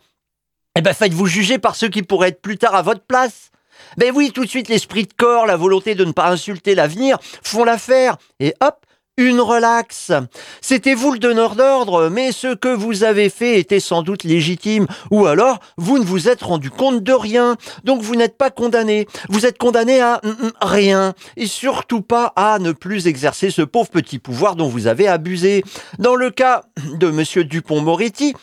Eh 0.76 0.82
ben 0.82 0.92
faites-vous 0.92 1.24
juger 1.24 1.58
par 1.58 1.76
ceux 1.76 1.88
qui 1.88 2.02
pourraient 2.02 2.28
être 2.28 2.42
plus 2.42 2.58
tard 2.58 2.74
à 2.74 2.82
votre 2.82 3.06
place. 3.06 3.50
Ben 3.96 4.12
oui, 4.14 4.32
tout 4.34 4.44
de 4.44 4.50
suite 4.50 4.68
l'esprit 4.68 5.04
de 5.04 5.14
corps, 5.14 5.46
la 5.46 5.56
volonté 5.56 5.94
de 5.94 6.04
ne 6.04 6.12
pas 6.12 6.28
insulter 6.28 6.74
l'avenir 6.74 7.16
font 7.42 7.64
l'affaire 7.64 8.18
et 8.38 8.52
hop, 8.60 8.84
une 9.16 9.40
relaxe. 9.40 10.12
C'était 10.60 10.94
vous 10.94 11.12
le 11.12 11.18
donneur 11.18 11.54
d'ordre, 11.54 12.08
mais 12.08 12.32
ce 12.32 12.54
que 12.54 12.68
vous 12.68 13.04
avez 13.04 13.28
fait 13.28 13.58
était 13.58 13.80
sans 13.80 14.02
doute 14.02 14.24
légitime, 14.24 14.86
ou 15.10 15.26
alors 15.26 15.58
vous 15.76 15.98
ne 15.98 16.04
vous 16.04 16.28
êtes 16.28 16.42
rendu 16.42 16.70
compte 16.70 17.02
de 17.02 17.12
rien, 17.12 17.56
donc 17.84 18.02
vous 18.02 18.16
n'êtes 18.16 18.38
pas 18.38 18.50
condamné. 18.50 19.06
Vous 19.28 19.44
êtes 19.44 19.58
condamné 19.58 20.00
à 20.00 20.20
mm, 20.22 20.28
mm, 20.28 20.52
rien, 20.62 21.14
et 21.36 21.46
surtout 21.46 22.02
pas 22.02 22.32
à 22.36 22.58
ne 22.58 22.72
plus 22.72 23.06
exercer 23.06 23.50
ce 23.50 23.62
pauvre 23.62 23.90
petit 23.90 24.18
pouvoir 24.18 24.56
dont 24.56 24.68
vous 24.68 24.86
avez 24.86 25.08
abusé. 25.08 25.62
Dans 25.98 26.14
le 26.14 26.30
cas 26.30 26.62
de 26.94 27.10
Monsieur 27.10 27.44
Dupont-Moretti, 27.44 28.34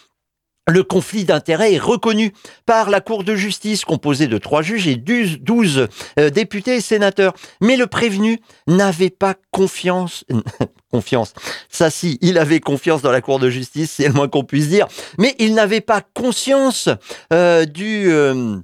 le 0.70 0.84
conflit 0.84 1.26
d'intérêts 1.26 1.74
est 1.74 1.80
reconnu 1.80 2.34
par 2.66 2.90
la 2.90 3.02
Cour 3.02 3.24
de 3.24 3.36
justice 3.36 3.86
composée 3.86 4.28
de 4.28 4.38
trois 4.38 4.62
juges 4.62 4.88
et 4.88 4.96
douze 4.96 5.88
euh, 6.20 6.30
députés 6.30 6.76
et 6.76 6.82
sénateurs. 6.82 7.34
Mais 7.62 7.78
le 7.78 7.88
prévenu 7.88 8.40
n'avait 8.68 9.10
pas 9.10 9.36
confiance. 9.52 10.24
confiance. 10.92 11.34
Ça 11.70 11.90
si, 11.90 12.18
il 12.22 12.38
avait 12.38 12.60
confiance 12.60 13.02
dans 13.02 13.12
la 13.12 13.22
Cour 13.22 13.40
de 13.40 13.50
justice, 13.50 13.92
c'est 13.92 14.08
le 14.08 14.14
moins 14.14 14.28
qu'on 14.28 14.44
puisse 14.44 14.70
dire. 14.70 14.88
Mais 15.18 15.36
il 15.40 15.54
n'avait 15.54 15.82
pas 15.82 16.02
conscience 16.02 16.90
euh, 17.34 17.66
du... 17.66 18.12
Euh, 18.12 18.58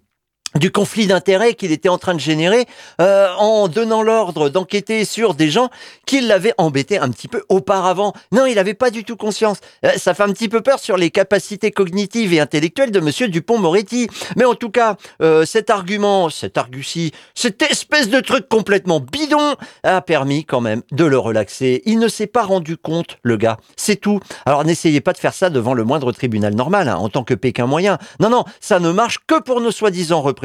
du 0.55 0.71
conflit 0.71 1.07
d'intérêts 1.07 1.53
qu'il 1.53 1.71
était 1.71 1.89
en 1.89 1.97
train 1.97 2.13
de 2.13 2.19
générer 2.19 2.65
euh, 3.01 3.33
en 3.37 3.67
donnant 3.67 4.01
l'ordre 4.01 4.49
d'enquêter 4.49 5.05
sur 5.05 5.33
des 5.33 5.49
gens 5.49 5.69
qui 6.05 6.21
l'avaient 6.21 6.53
embêté 6.57 6.97
un 6.97 7.09
petit 7.09 7.27
peu 7.27 7.43
auparavant. 7.49 8.13
Non, 8.31 8.45
il 8.45 8.55
n'avait 8.55 8.73
pas 8.73 8.89
du 8.89 9.03
tout 9.03 9.17
conscience. 9.17 9.57
Euh, 9.85 9.91
ça 9.97 10.13
fait 10.13 10.23
un 10.23 10.31
petit 10.31 10.49
peu 10.49 10.61
peur 10.61 10.79
sur 10.79 10.97
les 10.97 11.11
capacités 11.11 11.71
cognitives 11.71 12.33
et 12.33 12.39
intellectuelles 12.39 12.91
de 12.91 12.99
Monsieur 12.99 13.27
Dupont-Moretti. 13.27 14.07
Mais 14.37 14.45
en 14.45 14.55
tout 14.55 14.69
cas, 14.69 14.95
euh, 15.21 15.45
cet 15.45 15.69
argument, 15.69 16.29
cet 16.29 16.57
argutie, 16.57 17.11
cette 17.33 17.61
espèce 17.61 18.09
de 18.09 18.19
truc 18.21 18.47
complètement 18.47 18.99
bidon 18.99 19.55
a 19.83 20.01
permis 20.01 20.45
quand 20.45 20.61
même 20.61 20.83
de 20.91 21.05
le 21.05 21.17
relaxer. 21.17 21.81
Il 21.85 21.99
ne 21.99 22.07
s'est 22.07 22.27
pas 22.27 22.43
rendu 22.43 22.77
compte, 22.77 23.17
le 23.23 23.35
gars. 23.37 23.57
C'est 23.75 23.97
tout. 23.97 24.19
Alors 24.45 24.63
n'essayez 24.63 25.01
pas 25.01 25.13
de 25.13 25.17
faire 25.17 25.33
ça 25.33 25.49
devant 25.49 25.73
le 25.73 25.83
moindre 25.83 26.11
tribunal 26.13 26.55
normal, 26.55 26.87
hein, 26.87 26.95
en 26.95 27.09
tant 27.09 27.23
que 27.23 27.33
Pékin 27.33 27.65
moyen. 27.65 27.97
Non, 28.19 28.29
non, 28.29 28.45
ça 28.61 28.79
ne 28.79 28.91
marche 28.91 29.19
que 29.27 29.41
pour 29.41 29.59
nos 29.59 29.71
soi-disant 29.71 30.21
représentants 30.21 30.44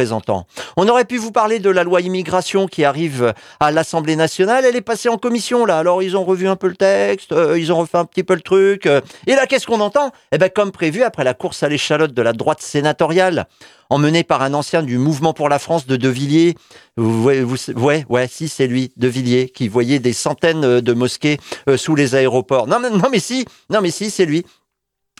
on 0.76 0.88
aurait 0.88 1.04
pu 1.04 1.16
vous 1.16 1.32
parler 1.32 1.58
de 1.58 1.70
la 1.70 1.84
loi 1.84 2.00
immigration 2.00 2.66
qui 2.66 2.84
arrive 2.84 3.34
à 3.60 3.70
l'Assemblée 3.70 4.16
nationale. 4.16 4.64
Elle 4.64 4.76
est 4.76 4.80
passée 4.80 5.08
en 5.08 5.18
commission 5.18 5.64
là. 5.64 5.78
Alors 5.78 6.02
ils 6.02 6.16
ont 6.16 6.24
revu 6.24 6.48
un 6.48 6.56
peu 6.56 6.68
le 6.68 6.76
texte, 6.76 7.32
euh, 7.32 7.58
ils 7.58 7.72
ont 7.72 7.78
refait 7.78 7.98
un 7.98 8.04
petit 8.04 8.22
peu 8.22 8.34
le 8.34 8.40
truc. 8.40 8.86
Euh. 8.86 9.00
et 9.26 9.34
là, 9.34 9.46
qu'est-ce 9.46 9.66
qu'on 9.66 9.80
entend? 9.80 10.10
Eh 10.32 10.38
ben, 10.38 10.48
comme 10.48 10.72
prévu, 10.72 11.02
après 11.02 11.24
la 11.24 11.34
course 11.34 11.62
à 11.62 11.68
l'échalote 11.68 12.12
de 12.12 12.22
la 12.22 12.32
droite 12.32 12.62
sénatoriale, 12.62 13.46
emmenée 13.88 14.24
par 14.24 14.42
un 14.42 14.54
ancien 14.54 14.82
du 14.82 14.98
Mouvement 14.98 15.32
pour 15.32 15.48
la 15.48 15.58
France 15.58 15.86
de 15.86 15.96
De 15.96 16.08
Villiers. 16.08 16.54
Vous, 16.96 17.22
vous, 17.22 17.56
ouais, 17.76 18.04
ouais, 18.08 18.28
si, 18.28 18.48
c'est 18.48 18.66
lui, 18.66 18.92
De 18.96 19.08
Villiers, 19.08 19.48
qui 19.48 19.68
voyait 19.68 19.98
des 19.98 20.12
centaines 20.12 20.64
euh, 20.64 20.80
de 20.80 20.92
mosquées 20.92 21.38
sous 21.76 21.94
les 21.94 22.14
aéroports. 22.14 22.66
Non, 22.66 22.78
non, 22.80 23.08
mais 23.10 23.20
si, 23.20 23.44
non, 23.70 23.80
mais 23.80 23.90
si, 23.90 24.10
c'est 24.10 24.26
lui. 24.26 24.44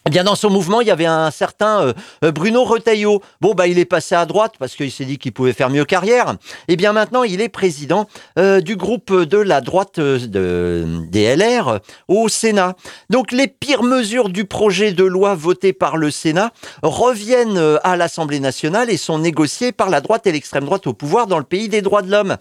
Eh 0.07 0.11
bien, 0.11 0.25
dans 0.25 0.35
son 0.35 0.49
mouvement, 0.49 0.80
il 0.80 0.87
y 0.87 0.90
avait 0.90 1.07
un 1.07 1.30
certain 1.30 1.83
euh, 1.83 1.92
euh, 2.25 2.33
Bruno 2.33 2.64
Retailleau. 2.64 3.23
Bon, 3.40 3.52
bah, 3.52 3.66
il 3.66 3.78
est 3.78 3.84
passé 3.84 4.15
à 4.15 4.25
droite 4.25 4.54
parce 4.58 4.75
qu'il 4.75 4.91
s'est 4.91 5.04
dit 5.04 5.19
qu'il 5.19 5.32
pouvait 5.32 5.52
faire 5.52 5.69
mieux 5.69 5.84
carrière. 5.84 6.36
Eh 6.69 6.76
bien, 6.76 6.93
maintenant, 6.93 7.23
il 7.23 7.43
est 7.43 7.50
président 7.50 8.06
euh, 8.39 8.60
du 8.63 8.76
groupe 8.76 9.13
de 9.13 9.36
la 9.36 9.60
droite 9.60 10.00
de, 10.00 10.86
des 11.10 11.36
LR 11.36 11.80
au 12.08 12.28
Sénat. 12.28 12.76
Donc, 13.10 13.30
les 13.30 13.47
pires 13.47 13.82
mesures 13.82 14.30
du 14.30 14.47
projet 14.47 14.93
de 14.93 15.04
loi 15.04 15.34
voté 15.34 15.75
par 15.75 15.99
le 15.99 16.10
Sénat 16.10 16.52
reviennent 16.82 17.78
à 17.82 17.97
l'Assemblée 17.97 18.41
nationale 18.41 18.91
et 18.91 18.97
sont 18.97 19.19
négociées 19.19 19.73
par 19.73 19.91
la 19.91 20.00
droite 20.00 20.26
et 20.26 20.32
l'extrême 20.32 20.65
droite 20.65 20.86
au 20.86 20.95
pouvoir 20.95 21.26
dans 21.26 21.39
le 21.39 21.45
pays 21.45 21.69
des 21.69 21.82
droits 21.82 22.02
de 22.02 22.10
l'homme. 22.10 22.36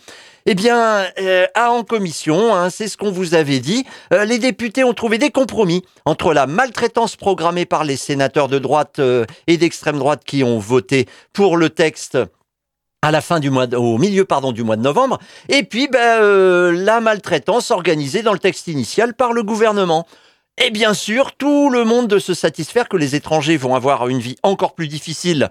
Eh 0.46 0.56
bien, 0.56 1.06
euh, 1.20 1.46
en 1.56 1.84
commission, 1.84 2.56
hein, 2.56 2.70
c'est 2.70 2.88
ce 2.88 2.98
qu'on 2.98 3.12
vous 3.12 3.36
avait 3.36 3.60
dit, 3.60 3.86
euh, 4.14 4.26
les 4.26 4.40
députés 4.40 4.84
ont 4.84 4.94
trouvé 4.94 5.18
des 5.18 5.32
compromis 5.32 5.84
entre 6.06 6.34
la 6.34 6.48
maltraitance 6.48 7.16
programmée 7.16 7.66
par 7.66 7.84
les 7.84 7.98
sénateurs 7.98 8.48
de 8.48 8.58
droite 8.58 9.00
euh, 9.00 9.26
et 9.48 9.58
d'extrême 9.58 10.00
droite 10.00 10.24
qui 10.26 10.44
ont 10.44 10.58
voté 10.58 11.08
pour 11.34 11.58
le 11.58 11.70
texte 11.70 12.18
à 13.02 13.12
la 13.12 13.22
fin 13.22 13.40
du 13.40 13.50
mois, 13.50 13.68
au 13.76 13.98
milieu 13.98 14.26
du 14.54 14.64
mois 14.64 14.76
de 14.76 14.82
novembre, 14.82 15.20
et 15.48 15.64
puis 15.64 15.88
ben, 15.88 16.20
la 16.72 17.00
maltraitance 17.00 17.72
organisée 17.72 18.24
dans 18.24 18.34
le 18.34 18.40
texte 18.40 18.68
initial 18.68 19.14
par 19.14 19.32
le 19.32 19.42
gouvernement. 19.42 20.06
Et 20.62 20.72
bien 20.72 20.94
sûr, 20.94 21.32
tout 21.38 21.70
le 21.70 21.86
monde 21.86 22.08
de 22.08 22.20
se 22.20 22.34
satisfaire 22.34 22.90
que 22.90 22.98
les 22.98 23.16
étrangers 23.16 23.56
vont 23.56 23.76
avoir 23.76 24.10
une 24.10 24.20
vie 24.20 24.36
encore 24.44 24.76
plus 24.76 24.90
difficile 24.90 25.50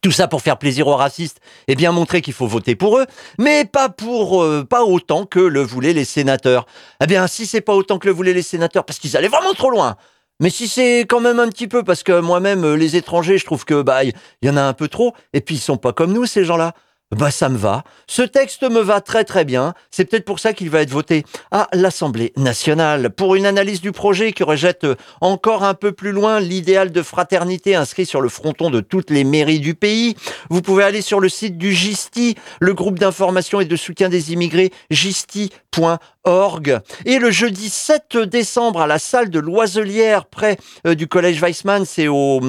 tout 0.00 0.10
ça 0.10 0.28
pour 0.28 0.42
faire 0.42 0.58
plaisir 0.58 0.86
aux 0.86 0.96
racistes 0.96 1.40
et 1.68 1.74
bien 1.74 1.92
montrer 1.92 2.22
qu'il 2.22 2.32
faut 2.32 2.46
voter 2.46 2.76
pour 2.76 2.98
eux, 2.98 3.06
mais 3.38 3.64
pas 3.64 3.88
pour 3.88 4.42
euh, 4.42 4.64
pas 4.64 4.84
autant 4.84 5.26
que 5.26 5.40
le 5.40 5.60
voulaient 5.60 5.92
les 5.92 6.04
sénateurs. 6.04 6.66
Eh 7.02 7.06
bien, 7.06 7.26
si 7.26 7.46
c'est 7.46 7.60
pas 7.60 7.74
autant 7.74 7.98
que 7.98 8.06
le 8.06 8.12
voulaient 8.12 8.32
les 8.32 8.42
sénateurs, 8.42 8.84
parce 8.84 8.98
qu'ils 8.98 9.16
allaient 9.16 9.28
vraiment 9.28 9.52
trop 9.52 9.70
loin. 9.70 9.96
Mais 10.40 10.50
si 10.50 10.66
c'est 10.66 11.00
quand 11.00 11.20
même 11.20 11.38
un 11.38 11.48
petit 11.48 11.68
peu, 11.68 11.84
parce 11.84 12.02
que 12.02 12.20
moi-même, 12.20 12.64
euh, 12.64 12.76
les 12.76 12.96
étrangers, 12.96 13.38
je 13.38 13.44
trouve 13.44 13.64
que 13.64 13.82
bah 13.82 14.04
il 14.04 14.12
y 14.42 14.50
en 14.50 14.56
a 14.56 14.62
un 14.62 14.72
peu 14.72 14.88
trop, 14.88 15.14
et 15.32 15.40
puis 15.40 15.56
ils 15.56 15.60
sont 15.60 15.76
pas 15.76 15.92
comme 15.92 16.12
nous 16.12 16.26
ces 16.26 16.44
gens-là. 16.44 16.74
Bah 17.10 17.30
ça 17.30 17.48
me 17.48 17.56
va. 17.56 17.84
Ce 18.08 18.22
texte 18.22 18.62
me 18.62 18.80
va 18.80 19.00
très 19.00 19.24
très 19.24 19.44
bien. 19.44 19.74
C'est 19.90 20.04
peut-être 20.04 20.24
pour 20.24 20.40
ça 20.40 20.52
qu'il 20.52 20.70
va 20.70 20.80
être 20.80 20.90
voté 20.90 21.24
à 21.52 21.68
l'Assemblée 21.72 22.32
nationale 22.36 23.10
pour 23.10 23.36
une 23.36 23.46
analyse 23.46 23.80
du 23.80 23.92
projet 23.92 24.32
qui 24.32 24.42
rejette 24.42 24.86
encore 25.20 25.62
un 25.64 25.74
peu 25.74 25.92
plus 25.92 26.12
loin 26.12 26.40
l'idéal 26.40 26.90
de 26.90 27.02
fraternité 27.02 27.76
inscrit 27.76 28.06
sur 28.06 28.20
le 28.20 28.28
fronton 28.28 28.70
de 28.70 28.80
toutes 28.80 29.10
les 29.10 29.22
mairies 29.22 29.60
du 29.60 29.74
pays. 29.74 30.16
Vous 30.50 30.62
pouvez 30.62 30.82
aller 30.82 31.02
sur 31.02 31.20
le 31.20 31.28
site 31.28 31.56
du 31.56 31.72
GISTI, 31.72 32.34
le 32.60 32.74
groupe 32.74 32.98
d'information 32.98 33.60
et 33.60 33.64
de 33.66 33.76
soutien 33.76 34.08
des 34.08 34.32
immigrés, 34.32 34.72
gisti.org. 34.90 36.80
Et 37.04 37.18
le 37.18 37.30
jeudi 37.30 37.68
7 37.68 38.16
décembre 38.16 38.80
à 38.80 38.86
la 38.86 38.98
salle 38.98 39.30
de 39.30 39.38
Loiselière 39.38 40.24
près 40.24 40.56
euh, 40.86 40.94
du 40.94 41.06
collège 41.06 41.40
Weissmann, 41.40 41.84
c'est 41.84 42.08
au, 42.08 42.40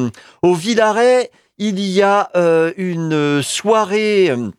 au 0.41 0.53
Villaret 0.55 1.29
il 1.57 1.79
y 1.79 2.01
a 2.01 2.29
euh, 2.35 2.73
une 2.77 3.41
soirée 3.41 4.29
euh, 4.29 4.51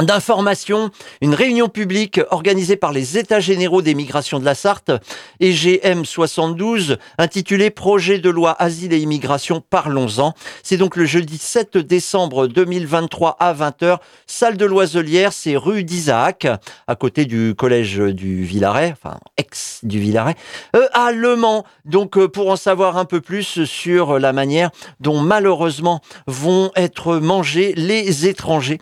d'information, 0.00 0.90
une 1.20 1.34
réunion 1.34 1.68
publique 1.68 2.20
organisée 2.30 2.76
par 2.76 2.92
les 2.92 3.18
États 3.18 3.40
généraux 3.40 3.82
des 3.82 3.94
migrations 3.94 4.38
de 4.38 4.44
la 4.44 4.54
Sarthe, 4.54 4.92
EGM 5.40 6.04
72, 6.04 6.98
intitulée 7.18 7.70
Projet 7.70 8.18
de 8.18 8.30
loi 8.30 8.54
Asile 8.60 8.92
et 8.92 8.98
immigration, 8.98 9.62
parlons-en. 9.68 10.34
C'est 10.62 10.76
donc 10.76 10.96
le 10.96 11.04
jeudi 11.04 11.38
7 11.38 11.78
décembre 11.78 12.46
2023 12.46 13.36
à 13.40 13.52
20h, 13.52 13.98
salle 14.26 14.56
de 14.56 14.64
Loiselière, 14.64 15.32
c'est 15.32 15.56
rue 15.56 15.82
d'Isaac, 15.82 16.46
à 16.86 16.94
côté 16.94 17.24
du 17.24 17.54
collège 17.56 17.98
du 17.98 18.44
Villaret, 18.44 18.92
enfin 18.92 19.18
ex 19.36 19.80
du 19.82 19.98
Villaret, 19.98 20.36
euh, 20.76 20.86
à 20.92 21.10
Le 21.10 21.34
Mans. 21.34 21.64
Donc 21.84 22.16
euh, 22.16 22.28
pour 22.28 22.50
en 22.50 22.56
savoir 22.56 22.96
un 22.96 23.04
peu 23.04 23.20
plus 23.20 23.64
sur 23.64 24.18
la 24.18 24.32
manière 24.32 24.70
dont 25.00 25.20
malheureusement 25.20 26.00
vont 26.26 26.70
être 26.76 27.16
mangés 27.16 27.72
les 27.76 28.26
étrangers 28.26 28.78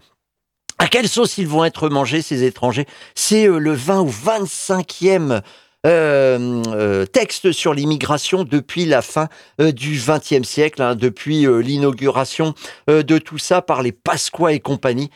à 0.78 0.88
quelle 0.88 1.08
sauce 1.08 1.38
ils 1.38 1.48
vont 1.48 1.64
être 1.64 1.88
mangés, 1.88 2.22
ces 2.22 2.44
étrangers? 2.44 2.86
C'est 3.14 3.48
euh, 3.48 3.58
le 3.58 3.72
20 3.72 4.02
ou 4.02 4.10
25e 4.10 5.42
euh, 5.86 6.62
euh, 6.66 7.06
texte 7.06 7.52
sur 7.52 7.72
l'immigration 7.72 8.44
depuis 8.44 8.84
la 8.84 9.02
fin 9.02 9.28
du 9.58 9.98
XXe 9.98 10.46
siècle, 10.46 10.82
hein, 10.82 10.94
depuis 10.94 11.46
l'inauguration 11.62 12.54
de 12.88 13.18
tout 13.18 13.38
ça 13.38 13.62
par 13.62 13.82
les 13.82 13.92
Pasqua 13.92 14.52
et 14.52 14.60
compagnie. 14.60 15.10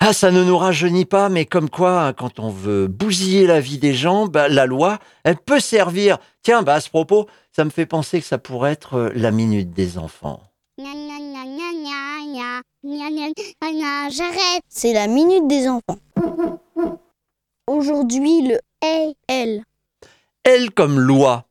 Ah, 0.00 0.12
ça 0.12 0.30
ne 0.30 0.44
nous 0.44 0.56
rajeunit 0.56 1.06
pas, 1.06 1.28
mais 1.28 1.44
comme 1.44 1.70
quoi, 1.70 2.02
hein, 2.02 2.12
quand 2.12 2.38
on 2.38 2.50
veut 2.50 2.86
bousiller 2.86 3.46
la 3.48 3.60
vie 3.60 3.78
des 3.78 3.94
gens, 3.94 4.26
bah, 4.26 4.48
la 4.48 4.64
loi, 4.64 4.98
elle 5.24 5.38
peut 5.38 5.58
servir. 5.58 6.18
Tiens, 6.42 6.62
bah, 6.62 6.74
à 6.74 6.80
ce 6.80 6.88
propos, 6.88 7.26
ça 7.50 7.64
me 7.64 7.70
fait 7.70 7.86
penser 7.86 8.20
que 8.20 8.26
ça 8.26 8.38
pourrait 8.38 8.72
être 8.72 9.10
la 9.14 9.32
minute 9.32 9.72
des 9.72 9.98
enfants. 9.98 10.48
J'arrête. 12.84 14.62
C'est 14.68 14.92
la 14.92 15.08
minute 15.08 15.48
des 15.48 15.68
enfants. 15.68 15.98
Aujourd'hui, 17.66 18.48
le 18.48 18.58
L. 19.28 19.62
L 20.44 20.70
comme 20.70 21.00
loi. 21.00 21.44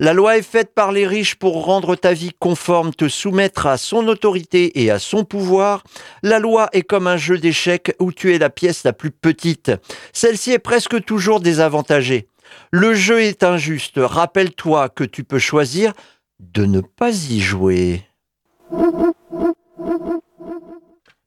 La 0.00 0.14
loi 0.14 0.38
est 0.38 0.42
faite 0.42 0.74
par 0.74 0.90
les 0.90 1.06
riches 1.06 1.34
pour 1.34 1.66
rendre 1.66 1.96
ta 1.96 2.14
vie 2.14 2.32
conforme, 2.38 2.94
te 2.94 3.08
soumettre 3.08 3.66
à 3.66 3.76
son 3.76 4.08
autorité 4.08 4.82
et 4.82 4.90
à 4.90 4.98
son 4.98 5.24
pouvoir. 5.24 5.84
La 6.22 6.38
loi 6.38 6.68
est 6.72 6.82
comme 6.82 7.06
un 7.06 7.18
jeu 7.18 7.38
d'échecs 7.38 7.94
où 8.00 8.10
tu 8.10 8.34
es 8.34 8.38
la 8.38 8.50
pièce 8.50 8.84
la 8.84 8.94
plus 8.94 9.10
petite. 9.10 9.70
Celle-ci 10.12 10.52
est 10.52 10.58
presque 10.58 11.04
toujours 11.04 11.40
désavantagée. 11.40 12.26
Le 12.70 12.94
jeu 12.94 13.20
est 13.20 13.44
injuste. 13.44 13.98
Rappelle-toi 13.98 14.88
que 14.88 15.04
tu 15.04 15.24
peux 15.24 15.38
choisir 15.38 15.92
de 16.40 16.64
ne 16.64 16.80
pas 16.80 17.10
y 17.10 17.38
jouer. 17.40 18.02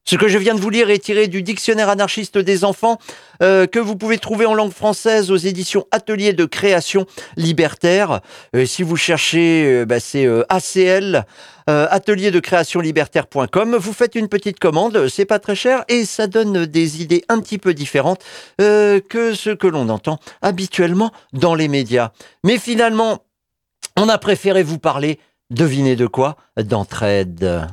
Ce 0.09 0.15
que 0.15 0.29
je 0.29 0.37
viens 0.37 0.55
de 0.55 0.61
vous 0.61 0.69
lire 0.69 0.89
est 0.89 0.99
tiré 0.99 1.27
du 1.27 1.43
dictionnaire 1.43 1.89
anarchiste 1.89 2.37
des 2.37 2.63
enfants 2.63 2.97
euh, 3.43 3.67
que 3.67 3.77
vous 3.77 3.97
pouvez 3.97 4.17
trouver 4.17 4.45
en 4.45 4.53
langue 4.53 4.71
française 4.71 5.31
aux 5.31 5.35
éditions 5.35 5.85
Atelier 5.91 6.31
de 6.31 6.45
création 6.45 7.05
libertaire. 7.35 8.21
Euh, 8.55 8.65
si 8.65 8.83
vous 8.83 8.95
cherchez, 8.95 9.65
euh, 9.65 9.85
bah, 9.85 9.99
c'est 9.99 10.25
ACL, 10.47 11.25
atelier 11.67 12.31
de 12.31 12.39
création 12.39 12.79
libertaire.com. 12.79 13.75
Vous 13.75 13.91
faites 13.91 14.15
une 14.15 14.29
petite 14.29 14.59
commande, 14.59 15.09
c'est 15.09 15.25
pas 15.25 15.39
très 15.39 15.55
cher 15.55 15.83
et 15.89 16.05
ça 16.05 16.27
donne 16.27 16.65
des 16.65 17.01
idées 17.01 17.25
un 17.27 17.41
petit 17.41 17.57
peu 17.57 17.73
différentes 17.73 18.23
que 18.57 19.33
ce 19.35 19.49
que 19.49 19.67
l'on 19.67 19.89
entend 19.89 20.19
habituellement 20.41 21.11
dans 21.33 21.55
les 21.55 21.67
médias. 21.67 22.11
Mais 22.45 22.57
finalement, 22.57 23.25
on 23.97 24.07
a 24.07 24.17
préféré 24.17 24.63
vous 24.63 24.79
parler, 24.79 25.19
devinez 25.49 25.97
de 25.97 26.07
quoi? 26.07 26.37
D'entraide. 26.55 27.67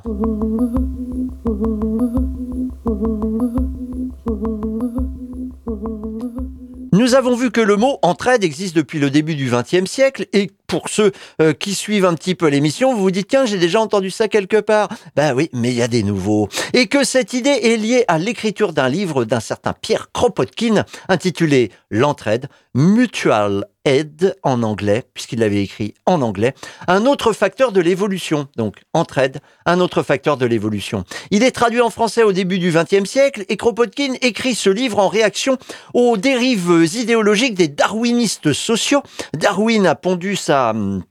Nous 6.92 7.14
avons 7.14 7.34
vu 7.34 7.50
que 7.50 7.60
le 7.60 7.76
mot 7.76 7.98
entraide 8.02 8.44
existe 8.44 8.76
depuis 8.76 8.98
le 8.98 9.10
début 9.10 9.34
du 9.34 9.50
XXe 9.50 9.90
siècle 9.90 10.26
et 10.32 10.50
pour 10.66 10.88
ceux 10.88 11.12
euh, 11.40 11.52
qui 11.52 11.74
suivent 11.74 12.04
un 12.04 12.14
petit 12.14 12.34
peu 12.34 12.48
l'émission, 12.48 12.94
vous 12.94 13.02
vous 13.02 13.10
dites 13.10 13.28
tiens 13.28 13.44
j'ai 13.46 13.58
déjà 13.58 13.80
entendu 13.80 14.10
ça 14.10 14.28
quelque 14.28 14.60
part. 14.60 14.88
Ben 15.16 15.34
oui, 15.34 15.50
mais 15.52 15.70
il 15.70 15.76
y 15.76 15.82
a 15.82 15.88
des 15.88 16.02
nouveaux. 16.02 16.48
Et 16.72 16.86
que 16.86 17.04
cette 17.04 17.32
idée 17.32 17.50
est 17.50 17.76
liée 17.76 18.04
à 18.08 18.18
l'écriture 18.18 18.72
d'un 18.72 18.88
livre 18.88 19.24
d'un 19.24 19.40
certain 19.40 19.72
Pierre 19.72 20.10
Kropotkin 20.12 20.84
intitulé 21.08 21.70
L'entraide, 21.90 22.48
Mutual 22.74 23.66
aide 23.84 24.34
en 24.42 24.62
anglais, 24.62 25.04
puisqu'il 25.12 25.40
l'avait 25.40 25.62
écrit 25.62 25.94
en 26.06 26.22
anglais, 26.22 26.54
un 26.88 27.04
autre 27.04 27.32
facteur 27.32 27.70
de 27.70 27.80
l'évolution, 27.80 28.48
donc 28.56 28.76
entraide, 28.94 29.40
un 29.66 29.78
autre 29.78 30.02
facteur 30.02 30.36
de 30.38 30.46
l'évolution. 30.46 31.04
Il 31.30 31.42
est 31.42 31.50
traduit 31.50 31.82
en 31.82 31.90
français 31.90 32.22
au 32.22 32.32
début 32.32 32.58
du 32.58 32.72
XXe 32.72 33.08
siècle 33.08 33.44
et 33.48 33.56
Kropotkin 33.56 34.14
écrit 34.22 34.54
ce 34.54 34.70
livre 34.70 34.98
en 34.98 35.08
réaction 35.08 35.58
aux 35.92 36.16
dérives 36.16 36.88
idéologiques 36.94 37.54
des 37.54 37.68
darwinistes 37.68 38.52
sociaux. 38.52 39.02
Darwin 39.34 39.86
a 39.86 39.94
pondu 39.94 40.34
sa 40.34 40.53
um, 40.54 41.04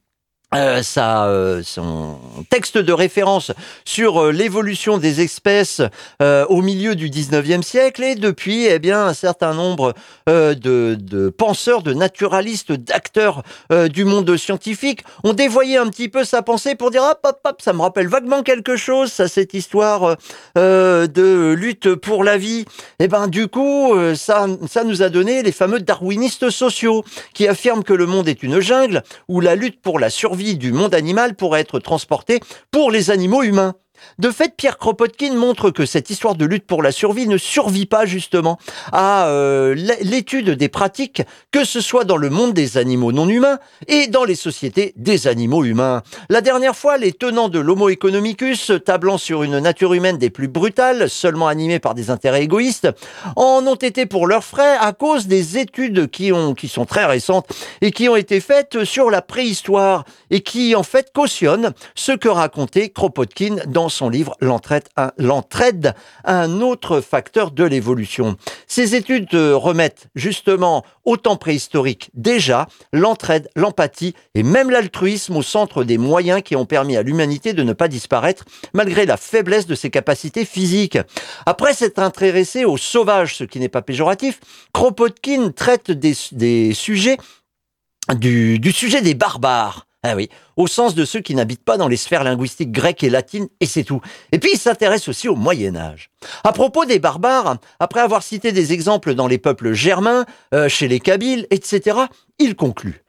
euh, 0.56 0.84
ça, 0.84 1.26
euh, 1.26 1.62
son 1.64 2.20
texte 2.50 2.78
de 2.78 2.94
référence 2.94 3.52
sur 3.86 4.22
euh, 4.22 4.32
l'évolution 4.32 4.98
des 4.98 5.22
espèces 5.22 5.82
au 6.22 6.62
milieu 6.62 6.96
du 6.96 7.10
19e 7.10 7.64
siècle 7.64 8.04
et 8.04 8.16
depuis, 8.16 8.66
eh 8.66 8.80
bien, 8.80 9.08
un 9.08 9.14
certain 9.14 9.54
nombre 9.54 9.94
de, 10.28 10.54
de, 10.56 11.30
penseurs, 11.30 11.84
de 11.84 11.94
naturalistes, 11.94 12.72
d'acteurs 12.72 13.44
du 13.92 14.06
monde 14.06 14.36
scientifique 14.38 15.04
ont 15.24 15.34
dévoyé 15.34 15.78
un 15.78 15.88
petit 15.88 16.08
peu 16.08 16.24
sa 16.24 16.42
pensée 16.42 16.76
pour 16.76 16.92
dire 16.92 17.04
hop, 17.04 17.20
hop, 17.24 17.40
hop, 17.44 17.62
ça 17.62 17.74
me 17.74 17.82
rappelle 17.82 18.08
vaguement 18.08 18.42
quelque 18.42 18.78
chose, 18.78 19.12
ça, 19.12 19.28
cette 19.28 19.54
histoire 19.54 20.16
de 20.56 21.54
lutte 21.54 21.96
pour 21.96 22.24
la 22.24 22.38
vie. 22.38 22.62
Et 23.00 23.06
eh 23.06 23.08
ben, 23.08 23.28
du 23.28 23.48
coup, 23.48 23.94
ça, 24.16 24.48
ça 24.68 24.84
nous 24.84 25.02
a 25.04 25.10
donné 25.10 25.44
les 25.44 25.52
fameux 25.52 25.82
darwinistes 25.82 26.50
sociaux 26.50 27.04
qui 27.34 27.48
affirment 27.48 27.84
que 27.84 27.94
le 27.94 28.06
monde 28.06 28.28
est 28.28 28.44
une 28.44 28.60
jungle 28.60 29.04
où 29.28 29.42
la 29.42 29.56
lutte 29.56 29.82
pour 29.82 30.00
la 30.00 30.10
survie 30.10 30.43
du 30.44 30.72
monde 30.72 30.94
animal 30.94 31.36
pourrait 31.36 31.62
être 31.62 31.80
transportée 31.80 32.40
pour 32.72 32.92
les 32.92 33.10
animaux 33.10 33.44
humains. 33.44 33.76
De 34.20 34.32
fait, 34.32 34.54
Pierre 34.56 34.78
Kropotkin 34.78 35.34
montre 35.34 35.72
que 35.72 35.86
cette 35.86 36.10
histoire 36.10 36.36
de 36.36 36.46
lutte 36.46 36.66
pour 36.66 36.84
la 36.84 36.92
survie 36.92 37.28
ne 37.28 37.38
survit 37.38 37.86
pas 37.86 38.06
justement 38.06 38.58
à 38.92 39.28
euh, 39.28 39.76
l'étude 40.02 40.52
des 40.52 40.70
pratiques, 40.70 41.22
que 41.52 41.64
ce 41.64 41.82
soit 41.82 42.04
dans 42.04 42.18
le 42.18 42.30
monde 42.30 42.54
des 42.54 42.78
animaux 42.78 43.12
non 43.12 43.28
humains 43.28 43.60
et 43.88 44.08
dans 44.08 44.24
les 44.24 44.36
sociétés 44.36 44.94
des 44.96 45.28
animaux 45.28 45.64
humains. 45.64 46.04
La 46.30 46.42
dernière 46.42 46.76
fois, 46.76 46.98
les 46.98 47.12
tenants 47.12 47.50
de 47.50 47.60
l'Homo 47.60 47.90
economicus, 47.90 48.72
tablant 48.86 49.18
sur 49.18 49.44
une 49.44 49.60
nature 49.60 49.94
humaine 49.94 50.18
des 50.18 50.30
plus 50.30 50.48
brutales, 50.48 51.10
seulement 51.10 51.48
animée 51.48 51.80
par 51.80 51.94
des 51.94 52.10
intérêts 52.10 52.44
égoïstes, 52.44 52.90
en 53.36 53.66
ont 53.66 53.76
été 53.76 54.06
pour 54.06 54.28
leurs 54.28 54.44
frais 54.44 54.78
à 54.80 54.94
cause 54.94 55.28
des 55.28 55.58
études 55.58 56.10
qui, 56.10 56.32
ont, 56.32 56.54
qui 56.54 56.68
sont 56.68 56.86
très 56.86 57.06
récentes 57.06 57.48
et 57.82 57.92
qui 57.92 58.10
ont 58.10 58.16
été 58.16 58.40
faites 58.40 58.84
sur 58.84 59.10
la 59.10 59.22
préhistoire 59.22 60.06
et 60.30 60.42
qui 60.42 60.76
en 60.76 60.84
fait 60.84 61.12
cautionnent 61.14 61.74
ce 61.96 62.12
que 62.12 62.30
racontait 62.30 62.90
Kropotkin 62.90 63.58
dans 63.68 63.90
son 63.94 64.10
livre 64.10 64.36
L'entraide, 64.42 65.94
un 66.26 66.62
autre 66.62 67.02
facteur 67.02 67.52
de 67.52 67.64
l'évolution. 67.64 68.38
Ces 68.68 68.96
études 68.96 69.34
remettent 69.34 70.08
justement 70.16 70.84
au 71.06 71.18
temps 71.18 71.38
préhistorique 71.38 72.10
déjà 72.14 72.68
l'entraide, 72.92 73.50
l'empathie 73.56 74.14
et 74.36 74.44
même 74.44 74.70
l'altruisme 74.70 75.38
au 75.38 75.42
centre 75.42 75.84
des 75.84 75.98
moyens 75.98 76.42
qui 76.44 76.56
ont 76.56 76.66
permis 76.66 76.98
à 76.98 77.04
l'humanité 77.04 77.54
de 77.54 77.64
ne 77.64 77.74
pas 77.74 77.88
disparaître 77.88 78.46
malgré 78.74 79.06
la 79.06 79.18
faiblesse 79.18 79.68
de 79.68 79.76
ses 79.76 79.90
capacités 79.90 80.46
physiques. 80.46 80.98
Après 81.46 81.74
s'être 81.74 82.00
intéressé 82.00 82.66
aux 82.66 82.78
sauvages, 82.78 83.36
ce 83.36 83.44
qui 83.44 83.60
n'est 83.60 83.70
pas 83.70 83.82
péjoratif, 83.82 84.40
Kropotkin 84.74 85.52
traite 85.52 85.92
des, 85.92 86.74
sujets 86.74 87.18
du 88.16 88.72
sujet 88.72 89.02
des 89.02 89.14
barbares. 89.14 89.86
Ah 90.04 90.16
oui, 90.16 90.30
au 90.58 90.68
sens 90.68 90.96
de 90.96 91.06
ceux 91.06 91.22
qui 91.22 91.34
n'habitent 91.34 91.64
pas 91.64 91.78
dans 91.78 91.88
les 91.88 91.96
sphères 91.96 92.26
linguistiques 92.26 92.72
grecques 92.72 93.04
et 93.04 93.10
latines, 93.10 93.48
et 93.62 93.66
c'est 93.66 93.86
tout. 93.86 94.02
Et 94.34 94.40
puis 94.40 94.52
il 94.54 94.60
s'intéresse 94.60 95.08
aussi 95.08 95.30
au 95.30 95.36
Moyen 95.36 95.78
Âge. 95.78 96.12
À 96.44 96.52
propos 96.52 96.84
des 96.84 97.00
barbares, 97.00 97.58
après 97.80 98.02
avoir 98.02 98.22
cité 98.22 98.52
des 98.52 98.74
exemples 98.74 99.16
dans 99.16 99.28
les 99.28 99.38
peuples 99.38 99.72
germains, 99.72 100.26
euh, 100.54 100.68
chez 100.68 100.90
les 100.90 101.00
Kabyles, 101.00 101.48
etc., 101.52 101.98
il 102.38 102.56
conclut. 102.56 103.03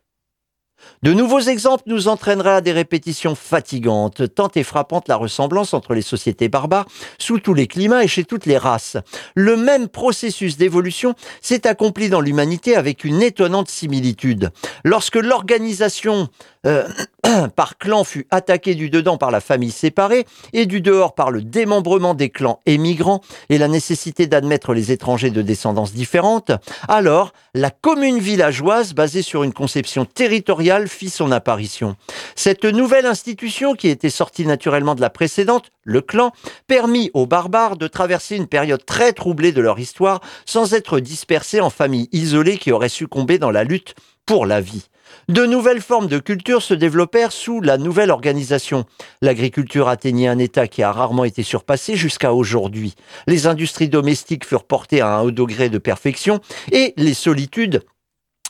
De 1.05 1.13
nouveaux 1.13 1.41
exemples 1.41 1.83
nous 1.85 2.09
entraîneraient 2.09 2.55
à 2.55 2.61
des 2.63 2.73
répétitions 2.73 3.35
fatigantes, 3.35 4.35
tant 4.35 4.49
est 4.55 4.63
frappante 4.63 5.07
la 5.07 5.17
ressemblance 5.17 5.75
entre 5.75 5.93
les 5.93 6.01
sociétés 6.01 6.49
barbares, 6.49 6.87
sous 7.19 7.41
tous 7.41 7.53
les 7.53 7.67
climats 7.67 8.05
et 8.05 8.09
chez 8.09 8.25
toutes 8.25 8.47
les 8.47 8.57
races. 8.57 8.97
Le 9.35 9.59
même 9.59 9.89
processus 9.89 10.57
d'évolution 10.57 11.15
s'est 11.43 11.67
accompli 11.67 12.09
dans 12.09 12.23
l'humanité 12.23 12.75
avec 12.75 13.05
une 13.05 13.21
étonnante 13.21 13.69
similitude. 13.69 14.51
Lorsque 14.83 15.17
l'organisation 15.17 16.29
euh, 16.67 16.89
par 17.57 17.77
clan 17.77 18.05
fut 18.05 18.27
attaquée 18.31 18.75
du 18.75 18.89
dedans 18.89 19.19
par 19.19 19.31
la 19.31 19.41
famille 19.41 19.71
séparée 19.71 20.25
et 20.55 20.65
du 20.65 20.81
dehors 20.81 21.15
par 21.15 21.31
le 21.31 21.43
démembrement 21.43 22.15
des 22.15 22.31
clans 22.31 22.61
émigrants 22.65 23.21
et 23.51 23.59
la 23.59 23.69
nécessité 23.69 24.27
d'admettre 24.27 24.73
les 24.73 24.91
étrangers 24.91 25.31
de 25.31 25.43
descendance 25.43 25.93
différentes, 25.93 26.53
alors 26.89 27.33
la 27.55 27.71
commune 27.71 28.19
villageoise 28.19 28.95
basée 28.95 29.21
sur 29.21 29.43
une 29.43 29.53
conception 29.53 30.07
territoriale 30.07 30.89
fit 30.95 31.11
son 31.11 31.33
apparition. 31.33 31.97
Cette 32.37 32.65
nouvelle 32.65 33.07
institution 33.07 33.75
qui 33.75 33.89
était 33.89 34.11
sortie 34.11 34.47
naturellement 34.47 34.95
de 34.95 35.01
la 35.01 35.11
précédente, 35.11 35.71
le 35.83 36.01
clan, 36.01 36.33
permit 36.67 37.11
aux 37.13 37.27
barbares 37.27 37.77
de 37.77 37.89
traverser 37.89 38.37
une 38.37 38.47
période 38.47 38.87
très 38.87 39.13
troublée 39.13 39.53
de 39.53 39.61
leur 39.61 39.79
histoire 39.79 40.21
sans 40.47 40.73
être 40.73 41.01
dispersés 41.01 41.61
en 41.61 41.71
familles 41.71 42.09
isolées 42.13 42.59
qui 42.59 42.73
auraient 42.73 42.89
succombé 42.89 43.39
dans 43.39 43.51
la 43.51 43.65
lutte 43.65 43.95
pour 44.25 44.47
la 44.47 44.61
vie. 44.61 44.89
De 45.29 45.47
nouvelles 45.47 45.81
formes 45.81 46.07
de 46.07 46.19
culture 46.19 46.63
se 46.63 46.75
développèrent 46.75 47.33
sous 47.33 47.61
la 47.61 47.79
nouvelle 47.79 48.11
organisation. 48.11 48.85
L'agriculture 49.23 49.89
atteignit 49.89 50.27
un 50.27 50.39
état 50.39 50.69
qui 50.69 50.83
a 50.83 50.93
rarement 50.93 51.25
été 51.25 51.43
surpassé 51.43 51.97
jusqu'à 51.97 52.33
aujourd'hui. 52.33 52.95
Les 53.27 53.47
industries 53.47 53.89
domestiques 53.89 54.47
furent 54.47 54.65
portées 54.65 55.01
à 55.01 55.17
un 55.17 55.23
haut 55.23 55.31
degré 55.31 55.69
de 55.69 55.79
perfection 55.79 56.41
et 56.73 56.95
les 56.97 57.15
solitudes 57.15 57.83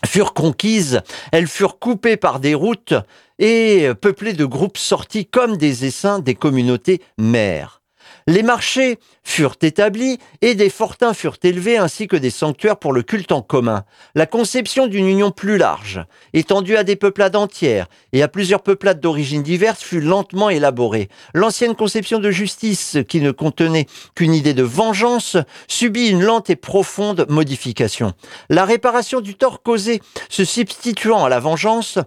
furent 0.06 0.34
conquises, 0.34 1.00
elles 1.32 1.46
furent 1.46 1.78
coupées 1.78 2.16
par 2.16 2.40
des 2.40 2.54
routes 2.54 2.94
et 3.38 3.88
peuplées 4.00 4.32
de 4.32 4.44
groupes 4.44 4.78
sortis 4.78 5.26
comme 5.26 5.56
des 5.56 5.84
essaims 5.84 6.20
des 6.20 6.34
communautés 6.34 7.00
mères. 7.18 7.80
Les 8.26 8.42
marchés 8.42 8.98
furent 9.22 9.56
établis 9.60 10.18
et 10.40 10.54
des 10.54 10.70
fortins 10.70 11.12
furent 11.12 11.36
élevés 11.42 11.76
ainsi 11.76 12.08
que 12.08 12.16
des 12.16 12.30
sanctuaires 12.30 12.78
pour 12.78 12.94
le 12.94 13.02
culte 13.02 13.32
en 13.32 13.42
commun. 13.42 13.84
La 14.14 14.24
conception 14.24 14.86
d'une 14.86 15.06
union 15.06 15.30
plus 15.30 15.58
large, 15.58 16.02
étendue 16.32 16.76
à 16.76 16.84
des 16.84 16.96
peuplades 16.96 17.36
entières 17.36 17.86
et 18.14 18.22
à 18.22 18.28
plusieurs 18.28 18.62
peuplades 18.62 18.98
d'origines 18.98 19.42
diverses 19.42 19.82
fut 19.82 20.00
lentement 20.00 20.48
élaborée. 20.48 21.10
L'ancienne 21.34 21.74
conception 21.74 22.18
de 22.18 22.30
justice, 22.30 22.96
qui 23.10 23.20
ne 23.20 23.30
contenait 23.30 23.86
qu'une 24.14 24.32
idée 24.32 24.54
de 24.54 24.62
vengeance, 24.62 25.36
subit 25.68 26.08
une 26.08 26.22
lente 26.22 26.48
et 26.48 26.56
profonde 26.56 27.26
modification. 27.28 28.14
La 28.48 28.64
réparation 28.64 29.20
du 29.20 29.34
tort 29.34 29.62
causé 29.62 30.00
se 30.30 30.46
substituant 30.46 31.24
à 31.24 31.28
la 31.28 31.40
vengeance 31.40 31.98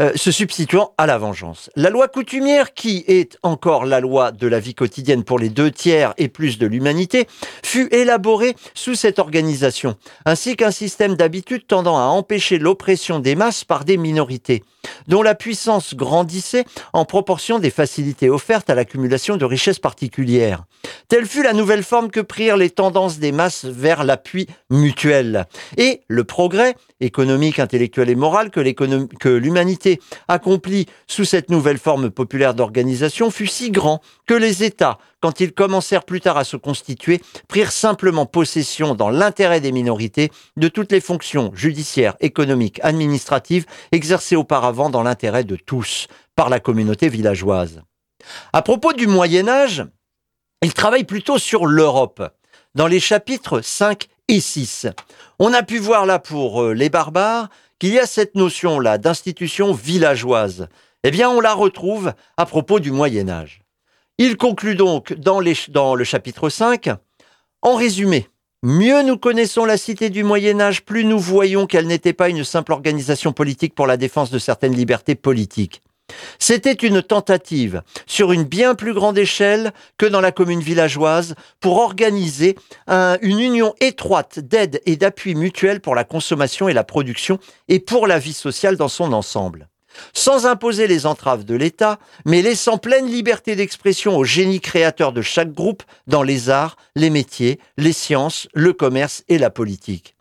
euh, 0.00 0.12
se 0.14 0.30
substituant 0.30 0.94
à 0.96 1.06
la 1.06 1.18
vengeance. 1.18 1.68
La 1.76 1.90
loi 1.90 2.08
coutumière, 2.08 2.72
qui 2.72 3.04
est 3.06 3.36
encore 3.42 3.84
la 3.84 4.00
loi 4.00 4.32
de 4.32 4.46
la 4.46 4.58
vie 4.58 4.74
quotidienne 4.74 5.24
pour 5.24 5.38
les 5.38 5.50
deux 5.50 5.70
tiers 5.70 6.14
et 6.16 6.28
plus 6.28 6.58
de 6.58 6.66
l'humanité, 6.66 7.26
fut 7.62 7.88
élaborée 7.94 8.54
sous 8.74 8.94
cette 8.94 9.18
organisation, 9.18 9.96
ainsi 10.24 10.56
qu'un 10.56 10.70
système 10.70 11.16
d'habitude 11.16 11.66
tendant 11.66 11.98
à 11.98 12.04
empêcher 12.04 12.58
l'oppression 12.58 13.18
des 13.18 13.34
masses 13.34 13.64
par 13.64 13.84
des 13.84 13.98
minorités, 13.98 14.64
dont 15.06 15.22
la 15.22 15.34
puissance 15.34 15.94
grandissait 15.94 16.64
en 16.94 17.04
proportion 17.04 17.58
des 17.58 17.70
facilités 17.70 18.30
offertes 18.30 18.70
à 18.70 18.74
l'accumulation 18.74 19.36
de 19.36 19.44
richesses 19.44 19.78
particulières. 19.78 20.64
Telle 21.08 21.26
fut 21.26 21.42
la 21.42 21.52
nouvelle 21.52 21.82
forme 21.82 22.10
que 22.10 22.20
prirent 22.20 22.56
les 22.56 22.70
tendances 22.70 23.18
des 23.18 23.32
masses 23.32 23.66
vers 23.66 24.04
l'appui 24.04 24.46
mutuel. 24.70 25.46
Et 25.76 26.00
le 26.08 26.24
progrès 26.24 26.74
économique, 27.00 27.58
intellectuel 27.58 28.08
et 28.10 28.14
moral 28.14 28.50
que 28.50 29.28
l'humanité 29.28 29.89
accompli 30.28 30.86
sous 31.06 31.24
cette 31.24 31.50
nouvelle 31.50 31.78
forme 31.78 32.10
populaire 32.10 32.54
d'organisation 32.54 33.30
fut 33.30 33.46
si 33.46 33.70
grand 33.70 34.00
que 34.26 34.34
les 34.34 34.62
États, 34.62 34.98
quand 35.20 35.40
ils 35.40 35.52
commencèrent 35.52 36.04
plus 36.04 36.20
tard 36.20 36.36
à 36.36 36.44
se 36.44 36.56
constituer, 36.56 37.20
prirent 37.48 37.72
simplement 37.72 38.26
possession 38.26 38.94
dans 38.94 39.10
l'intérêt 39.10 39.60
des 39.60 39.72
minorités 39.72 40.30
de 40.56 40.68
toutes 40.68 40.92
les 40.92 41.00
fonctions 41.00 41.50
judiciaires, 41.54 42.16
économiques, 42.20 42.80
administratives 42.82 43.66
exercées 43.92 44.36
auparavant 44.36 44.90
dans 44.90 45.02
l'intérêt 45.02 45.44
de 45.44 45.56
tous 45.56 46.06
par 46.36 46.48
la 46.48 46.60
communauté 46.60 47.08
villageoise. 47.08 47.82
À 48.52 48.62
propos 48.62 48.92
du 48.92 49.06
Moyen 49.06 49.48
Âge, 49.48 49.84
il 50.62 50.74
travaille 50.74 51.04
plutôt 51.04 51.38
sur 51.38 51.66
l'Europe, 51.66 52.22
dans 52.74 52.86
les 52.86 53.00
chapitres 53.00 53.62
5 53.62 54.06
et 54.28 54.40
6. 54.40 54.86
On 55.38 55.52
a 55.54 55.62
pu 55.62 55.78
voir 55.78 56.06
là 56.06 56.18
pour 56.18 56.62
euh, 56.62 56.74
les 56.74 56.90
barbares 56.90 57.48
qu'il 57.80 57.94
y 57.94 57.98
a 57.98 58.06
cette 58.06 58.36
notion-là 58.36 58.98
d'institution 58.98 59.72
villageoise. 59.72 60.68
Eh 61.02 61.10
bien, 61.10 61.28
on 61.30 61.40
la 61.40 61.54
retrouve 61.54 62.12
à 62.36 62.46
propos 62.46 62.78
du 62.78 62.92
Moyen 62.92 63.28
Âge. 63.28 63.62
Il 64.18 64.36
conclut 64.36 64.76
donc 64.76 65.14
dans, 65.14 65.40
le 65.40 66.04
chapitre 66.04 66.50
5, 66.50 66.90
en 67.62 67.74
résumé, 67.74 68.28
Mieux 68.62 69.02
nous 69.02 69.16
connaissons 69.16 69.64
la 69.64 69.78
cité 69.78 70.10
du 70.10 70.22
Moyen 70.22 70.60
Âge, 70.60 70.84
plus 70.84 71.06
nous 71.06 71.18
voyons 71.18 71.66
qu'elle 71.66 71.86
n'était 71.86 72.12
pas 72.12 72.28
une 72.28 72.44
simple 72.44 72.72
organisation 72.72 73.32
politique 73.32 73.74
pour 73.74 73.86
la 73.86 73.96
défense 73.96 74.30
de 74.30 74.38
certaines 74.38 74.74
libertés 74.74 75.14
politiques. 75.14 75.80
C'était 76.38 76.72
une 76.72 77.02
tentative, 77.02 77.82
sur 78.06 78.32
une 78.32 78.44
bien 78.44 78.74
plus 78.74 78.94
grande 78.94 79.18
échelle 79.18 79.72
que 79.98 80.06
dans 80.06 80.20
la 80.20 80.32
commune 80.32 80.60
villageoise, 80.60 81.34
pour 81.60 81.78
organiser 81.78 82.56
une 82.88 83.40
union 83.40 83.74
étroite 83.80 84.38
d'aide 84.38 84.80
et 84.86 84.96
d'appui 84.96 85.34
mutuel 85.34 85.80
pour 85.80 85.94
la 85.94 86.04
consommation 86.04 86.68
et 86.68 86.72
la 86.72 86.84
production 86.84 87.38
et 87.68 87.80
pour 87.80 88.06
la 88.06 88.18
vie 88.18 88.32
sociale 88.32 88.76
dans 88.76 88.88
son 88.88 89.12
ensemble. 89.12 89.68
Sans 90.12 90.46
imposer 90.46 90.86
les 90.86 91.04
entraves 91.04 91.44
de 91.44 91.54
l'État, 91.54 91.98
mais 92.24 92.42
laissant 92.42 92.78
pleine 92.78 93.06
liberté 93.06 93.56
d'expression 93.56 94.16
au 94.16 94.24
génie 94.24 94.60
créateur 94.60 95.12
de 95.12 95.20
chaque 95.20 95.52
groupe 95.52 95.82
dans 96.06 96.22
les 96.22 96.48
arts, 96.48 96.76
les 96.94 97.10
métiers, 97.10 97.58
les 97.76 97.92
sciences, 97.92 98.48
le 98.54 98.72
commerce 98.72 99.24
et 99.28 99.38
la 99.38 99.50
politique. 99.50 100.14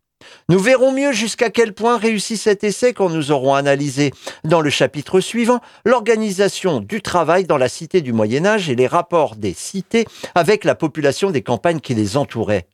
Nous 0.49 0.59
verrons 0.59 0.91
mieux 0.91 1.11
jusqu'à 1.11 1.49
quel 1.49 1.73
point 1.73 1.97
réussit 1.97 2.37
cet 2.37 2.63
essai 2.63 2.93
quand 2.93 3.09
nous 3.09 3.31
aurons 3.31 3.53
analysé 3.53 4.11
dans 4.43 4.61
le 4.61 4.69
chapitre 4.69 5.19
suivant 5.19 5.61
l'organisation 5.85 6.79
du 6.79 7.01
travail 7.01 7.45
dans 7.45 7.57
la 7.57 7.69
cité 7.69 8.01
du 8.01 8.13
Moyen 8.13 8.45
Âge 8.45 8.69
et 8.69 8.75
les 8.75 8.87
rapports 8.87 9.35
des 9.35 9.53
cités 9.53 10.05
avec 10.35 10.63
la 10.63 10.75
population 10.75 11.31
des 11.31 11.41
campagnes 11.41 11.79
qui 11.79 11.93
les 11.95 12.17
entouraient. 12.17 12.67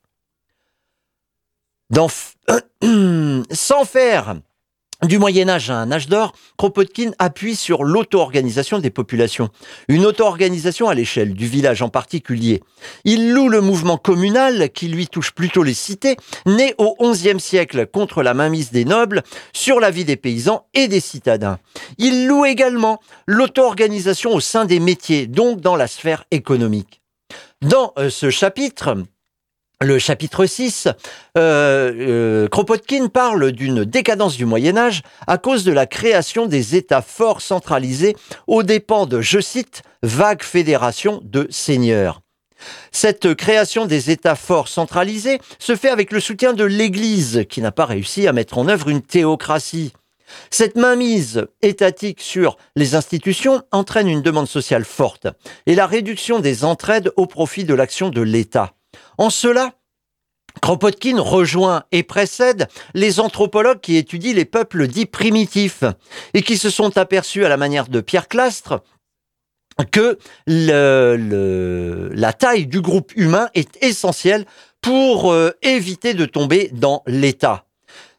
Sans 3.52 3.84
faire 3.84 4.36
du 5.02 5.18
Moyen 5.18 5.48
Âge 5.48 5.70
à 5.70 5.76
un 5.76 5.92
âge 5.92 6.08
d'or, 6.08 6.32
Kropotkin 6.56 7.10
appuie 7.18 7.56
sur 7.56 7.84
l'auto-organisation 7.84 8.78
des 8.78 8.90
populations, 8.90 9.50
une 9.88 10.06
auto-organisation 10.06 10.88
à 10.88 10.94
l'échelle 10.94 11.34
du 11.34 11.46
village 11.46 11.82
en 11.82 11.88
particulier. 11.88 12.62
Il 13.04 13.32
loue 13.32 13.48
le 13.48 13.60
mouvement 13.60 13.98
communal, 13.98 14.70
qui 14.70 14.88
lui 14.88 15.06
touche 15.06 15.32
plutôt 15.32 15.62
les 15.62 15.74
cités, 15.74 16.16
né 16.46 16.74
au 16.78 16.96
XIe 17.00 17.40
siècle 17.40 17.86
contre 17.86 18.22
la 18.22 18.34
mainmise 18.34 18.70
des 18.70 18.84
nobles 18.84 19.22
sur 19.52 19.80
la 19.80 19.90
vie 19.90 20.04
des 20.04 20.16
paysans 20.16 20.66
et 20.74 20.88
des 20.88 21.00
citadins. 21.00 21.58
Il 21.98 22.26
loue 22.26 22.46
également 22.46 23.00
l'auto-organisation 23.26 24.34
au 24.34 24.40
sein 24.40 24.64
des 24.64 24.80
métiers, 24.80 25.26
donc 25.26 25.60
dans 25.60 25.76
la 25.76 25.86
sphère 25.86 26.24
économique. 26.30 27.02
Dans 27.62 27.92
euh, 27.98 28.10
ce 28.10 28.30
chapitre, 28.30 28.96
le 29.82 29.98
chapitre 29.98 30.46
6, 30.46 30.86
euh, 30.86 30.92
euh, 31.36 32.48
Kropotkin 32.48 33.08
parle 33.08 33.52
d'une 33.52 33.84
décadence 33.84 34.36
du 34.36 34.46
Moyen 34.46 34.76
Âge 34.76 35.02
à 35.26 35.36
cause 35.36 35.64
de 35.64 35.72
la 35.72 35.86
création 35.86 36.46
des 36.46 36.76
États 36.76 37.02
forts 37.02 37.42
centralisés 37.42 38.16
aux 38.46 38.62
dépens 38.62 39.04
de, 39.04 39.20
je 39.20 39.38
cite, 39.38 39.82
vagues 40.02 40.42
fédérations 40.42 41.20
de 41.24 41.46
seigneurs. 41.50 42.22
Cette 42.90 43.34
création 43.34 43.84
des 43.84 44.10
États 44.10 44.34
forts 44.34 44.68
centralisés 44.68 45.40
se 45.58 45.76
fait 45.76 45.90
avec 45.90 46.10
le 46.10 46.20
soutien 46.20 46.54
de 46.54 46.64
l'Église, 46.64 47.44
qui 47.50 47.60
n'a 47.60 47.70
pas 47.70 47.84
réussi 47.84 48.26
à 48.26 48.32
mettre 48.32 48.56
en 48.56 48.68
œuvre 48.68 48.88
une 48.88 49.02
théocratie. 49.02 49.92
Cette 50.50 50.76
mainmise 50.76 51.46
étatique 51.60 52.22
sur 52.22 52.56
les 52.76 52.94
institutions 52.94 53.62
entraîne 53.72 54.08
une 54.08 54.22
demande 54.22 54.48
sociale 54.48 54.86
forte 54.86 55.28
et 55.66 55.74
la 55.74 55.86
réduction 55.86 56.40
des 56.40 56.64
entraides 56.64 57.12
au 57.16 57.26
profit 57.26 57.64
de 57.64 57.74
l'action 57.74 58.08
de 58.08 58.22
l'État. 58.22 58.75
En 59.18 59.30
cela, 59.30 59.72
Kropotkin 60.60 61.20
rejoint 61.20 61.84
et 61.92 62.02
précède 62.02 62.68
les 62.94 63.20
anthropologues 63.20 63.80
qui 63.80 63.96
étudient 63.96 64.34
les 64.34 64.44
peuples 64.44 64.86
dits 64.86 65.06
primitifs 65.06 65.84
et 66.34 66.42
qui 66.42 66.56
se 66.56 66.70
sont 66.70 66.96
aperçus 66.98 67.44
à 67.44 67.48
la 67.48 67.56
manière 67.56 67.88
de 67.88 68.00
Pierre 68.00 68.28
Clastre 68.28 68.82
que 69.90 70.18
la 70.46 72.32
taille 72.32 72.66
du 72.66 72.80
groupe 72.80 73.12
humain 73.16 73.48
est 73.54 73.82
essentielle 73.82 74.46
pour 74.80 75.32
euh, 75.32 75.50
éviter 75.62 76.14
de 76.14 76.26
tomber 76.26 76.70
dans 76.72 77.02
l'État. 77.06 77.66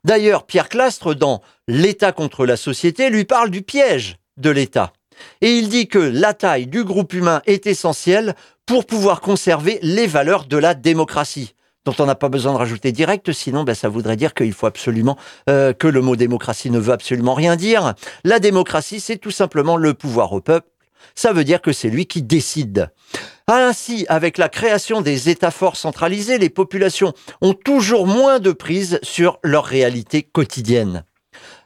D'ailleurs, 0.04 0.46
Pierre 0.46 0.70
Clastre, 0.70 1.16
dans 1.16 1.42
L'État 1.68 2.12
contre 2.12 2.46
la 2.46 2.58
société, 2.58 3.10
lui 3.10 3.26
parle 3.26 3.50
du 3.50 3.62
piège 3.62 4.18
de 4.38 4.50
l'État. 4.50 4.94
Et 5.42 5.58
il 5.58 5.70
dit 5.70 5.88
que 5.88 5.98
la 5.98 6.34
taille 6.34 6.68
du 6.68 6.84
groupe 6.84 7.14
humain 7.14 7.42
est 7.46 7.68
essentielle 7.68 8.36
pour 8.68 8.86
pouvoir 8.86 9.22
conserver 9.22 9.80
les 9.82 10.06
valeurs 10.06 10.46
de 10.46 10.58
la 10.58 10.76
démocratie 10.76 11.56
dont 11.86 11.96
on 12.00 12.06
n'a 12.06 12.16
pas 12.16 12.28
besoin 12.28 12.52
de 12.52 12.58
rajouter 12.58 12.92
direct, 12.92 13.32
sinon 13.32 13.64
ben, 13.64 13.74
ça 13.74 13.88
voudrait 13.88 14.18
dire 14.18 14.34
qu'il 14.34 14.52
faut 14.52 14.66
absolument 14.68 15.18
euh, 15.50 15.72
que 15.72 15.88
le 15.88 16.02
mot 16.02 16.18
démocratie 16.18 16.70
ne 16.70 16.80
veut 16.80 16.92
absolument 16.92 17.34
rien 17.34 17.56
dire. 17.56 17.94
La 18.26 18.40
démocratie, 18.40 19.00
c'est 19.00 19.18
tout 19.18 19.32
simplement 19.32 19.78
le 19.78 19.94
pouvoir 19.94 20.34
au 20.34 20.42
peuple. 20.42 20.68
Ça 21.16 21.32
veut 21.32 21.46
dire 21.46 21.62
que 21.62 21.72
c'est 21.72 21.90
lui 21.90 22.06
qui 22.06 22.22
décide. 22.22 22.92
Ainsi, 23.48 24.06
avec 24.10 24.38
la 24.38 24.50
création 24.50 25.00
des 25.00 25.30
États 25.30 25.52
forts 25.52 25.78
centralisés, 25.78 26.38
les 26.38 26.50
populations 26.50 27.14
ont 27.40 27.54
toujours 27.54 28.06
moins 28.06 28.40
de 28.40 28.52
prise 28.52 29.00
sur 29.02 29.40
leur 29.42 29.64
réalité 29.64 30.24
quotidienne. 30.24 31.06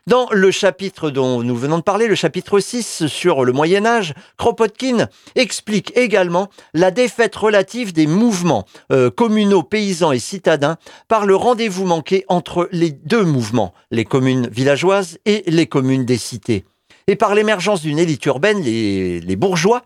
Dans 0.07 0.27
le 0.31 0.49
chapitre 0.49 1.11
dont 1.11 1.43
nous 1.43 1.55
venons 1.55 1.77
de 1.77 1.83
parler, 1.83 2.07
le 2.07 2.15
chapitre 2.15 2.59
6 2.59 3.05
sur 3.05 3.45
le 3.45 3.53
Moyen 3.53 3.85
Âge, 3.85 4.15
Kropotkin 4.35 5.07
explique 5.35 5.95
également 5.95 6.49
la 6.73 6.89
défaite 6.89 7.35
relative 7.35 7.93
des 7.93 8.07
mouvements 8.07 8.65
euh, 8.91 9.11
communaux, 9.11 9.61
paysans 9.61 10.11
et 10.11 10.17
citadins 10.17 10.77
par 11.07 11.27
le 11.27 11.35
rendez-vous 11.35 11.85
manqué 11.85 12.25
entre 12.29 12.67
les 12.71 12.89
deux 12.89 13.23
mouvements, 13.23 13.75
les 13.91 14.03
communes 14.03 14.49
villageoises 14.51 15.19
et 15.25 15.43
les 15.45 15.67
communes 15.67 16.03
des 16.03 16.17
cités. 16.17 16.65
Et 17.05 17.15
par 17.15 17.35
l'émergence 17.35 17.83
d'une 17.83 17.99
élite 17.99 18.25
urbaine, 18.25 18.59
les, 18.59 19.35
bourgeois, 19.35 19.83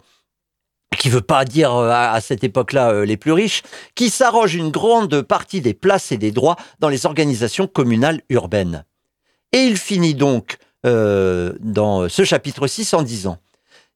qui 0.97 1.10
veut 1.10 1.19
pas 1.19 1.43
dire 1.43 1.75
euh, 1.75 1.89
à, 1.91 2.21
cette 2.21 2.45
époque-là 2.45 2.91
euh, 2.91 3.06
les 3.06 3.17
plus 3.17 3.34
riches, 3.34 3.63
qui 3.95 4.10
s'arrogent 4.10 4.56
une 4.56 4.71
grande 4.71 5.23
partie 5.23 5.60
des 5.60 5.73
places 5.73 6.13
et 6.13 6.17
des 6.17 6.32
droits 6.32 6.56
dans 6.80 6.88
les 6.88 7.06
organisations 7.06 7.67
communales 7.67 8.21
urbaines. 8.30 8.86
Et 9.56 9.63
il 9.63 9.78
finit 9.78 10.15
donc 10.15 10.58
euh, 10.86 11.54
dans 11.62 12.10
ce 12.10 12.26
chapitre 12.26 12.68
6 12.68 12.94
en 12.94 13.04
disant 13.04 13.38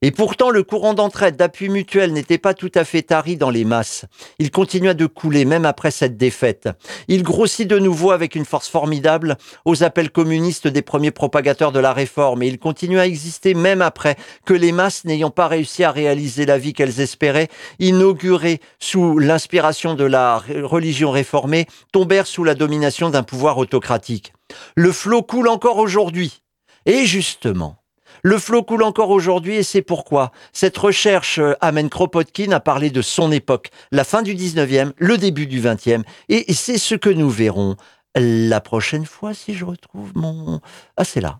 et 0.02 0.12
pourtant, 0.12 0.50
le 0.50 0.64
courant 0.64 0.94
d'entraide, 0.94 1.36
d'appui 1.36 1.68
mutuel 1.68 2.14
n'était 2.14 2.38
pas 2.38 2.54
tout 2.54 2.72
à 2.74 2.86
fait 2.86 3.02
tari 3.02 3.36
dans 3.36 3.50
les 3.50 3.66
masses. 3.66 4.06
Il 4.40 4.50
continua 4.50 4.94
de 4.94 5.06
couler, 5.06 5.44
même 5.44 5.66
après 5.66 5.92
cette 5.92 6.16
défaite. 6.16 6.70
Il 7.10 7.22
grossit 7.22 7.68
de 7.68 7.78
nouveau 7.78 8.12
avec 8.12 8.36
une 8.36 8.46
force 8.46 8.70
formidable 8.70 9.36
aux 9.66 9.84
appels 9.84 10.10
communistes 10.10 10.70
des 10.70 10.82
premiers 10.82 11.12
propagateurs 11.12 11.74
de 11.74 11.80
la 11.80 11.92
réforme, 11.92 12.44
et 12.44 12.48
il 12.48 12.60
continue 12.60 12.98
à 12.98 13.08
exister 13.08 13.54
même 13.54 13.82
après 13.82 14.16
que 14.46 14.54
les 14.54 14.72
masses, 14.72 15.04
n'ayant 15.04 15.32
pas 15.32 15.50
réussi 15.50 15.84
à 15.84 15.92
réaliser 15.92 16.46
la 16.46 16.58
vie 16.58 16.72
qu'elles 16.72 17.02
espéraient, 17.02 17.50
inaugurées 17.80 18.62
sous 18.80 19.20
l'inspiration 19.20 19.96
de 19.96 20.06
la 20.06 20.42
religion 20.64 21.12
réformée, 21.12 21.68
tombèrent 21.92 22.28
sous 22.28 22.46
la 22.46 22.56
domination 22.56 23.10
d'un 23.10 23.24
pouvoir 23.24 23.58
autocratique. 23.58 24.32
Le 24.76 24.92
flot 24.92 25.24
coule 25.24 25.48
encore 25.48 25.78
aujourd'hui. 25.78 26.42
Et 26.86 27.06
justement, 27.06 27.80
le 28.24 28.38
flot 28.38 28.64
coule 28.64 28.84
encore 28.84 29.10
aujourd'hui 29.10 29.56
et 29.56 29.64
c'est 29.64 29.82
pourquoi 29.82 30.32
cette 30.52 30.78
recherche 30.78 31.40
euh, 31.40 31.54
amène 31.62 31.90
Kropotkin 31.90 32.52
à 32.52 32.60
parler 32.60 32.90
de 32.90 33.02
son 33.02 33.32
époque, 33.32 33.70
la 33.92 34.04
fin 34.04 34.22
du 34.22 34.36
19e, 34.36 34.92
le 34.98 35.18
début 35.18 35.48
du 35.48 35.62
20e. 35.62 36.04
Et 36.28 36.52
c'est 36.54 36.78
ce 36.78 36.96
que 36.96 37.10
nous 37.10 37.30
verrons 37.30 37.76
la 38.16 38.60
prochaine 38.60 39.06
fois 39.06 39.34
si 39.34 39.54
je 39.54 39.66
retrouve 39.66 40.12
mon... 40.16 40.60
Ah, 40.98 41.04
c'est 41.04 41.22
là. 41.22 41.40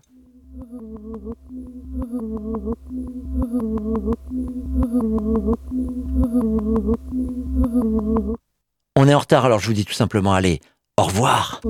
On 8.96 9.08
est 9.08 9.14
en 9.14 9.18
retard, 9.18 9.44
alors 9.44 9.60
je 9.60 9.66
vous 9.66 9.72
dis 9.72 9.84
tout 9.84 9.92
simplement, 9.92 10.32
allez, 10.32 10.60
au 11.00 11.04
revoir. 11.04 11.62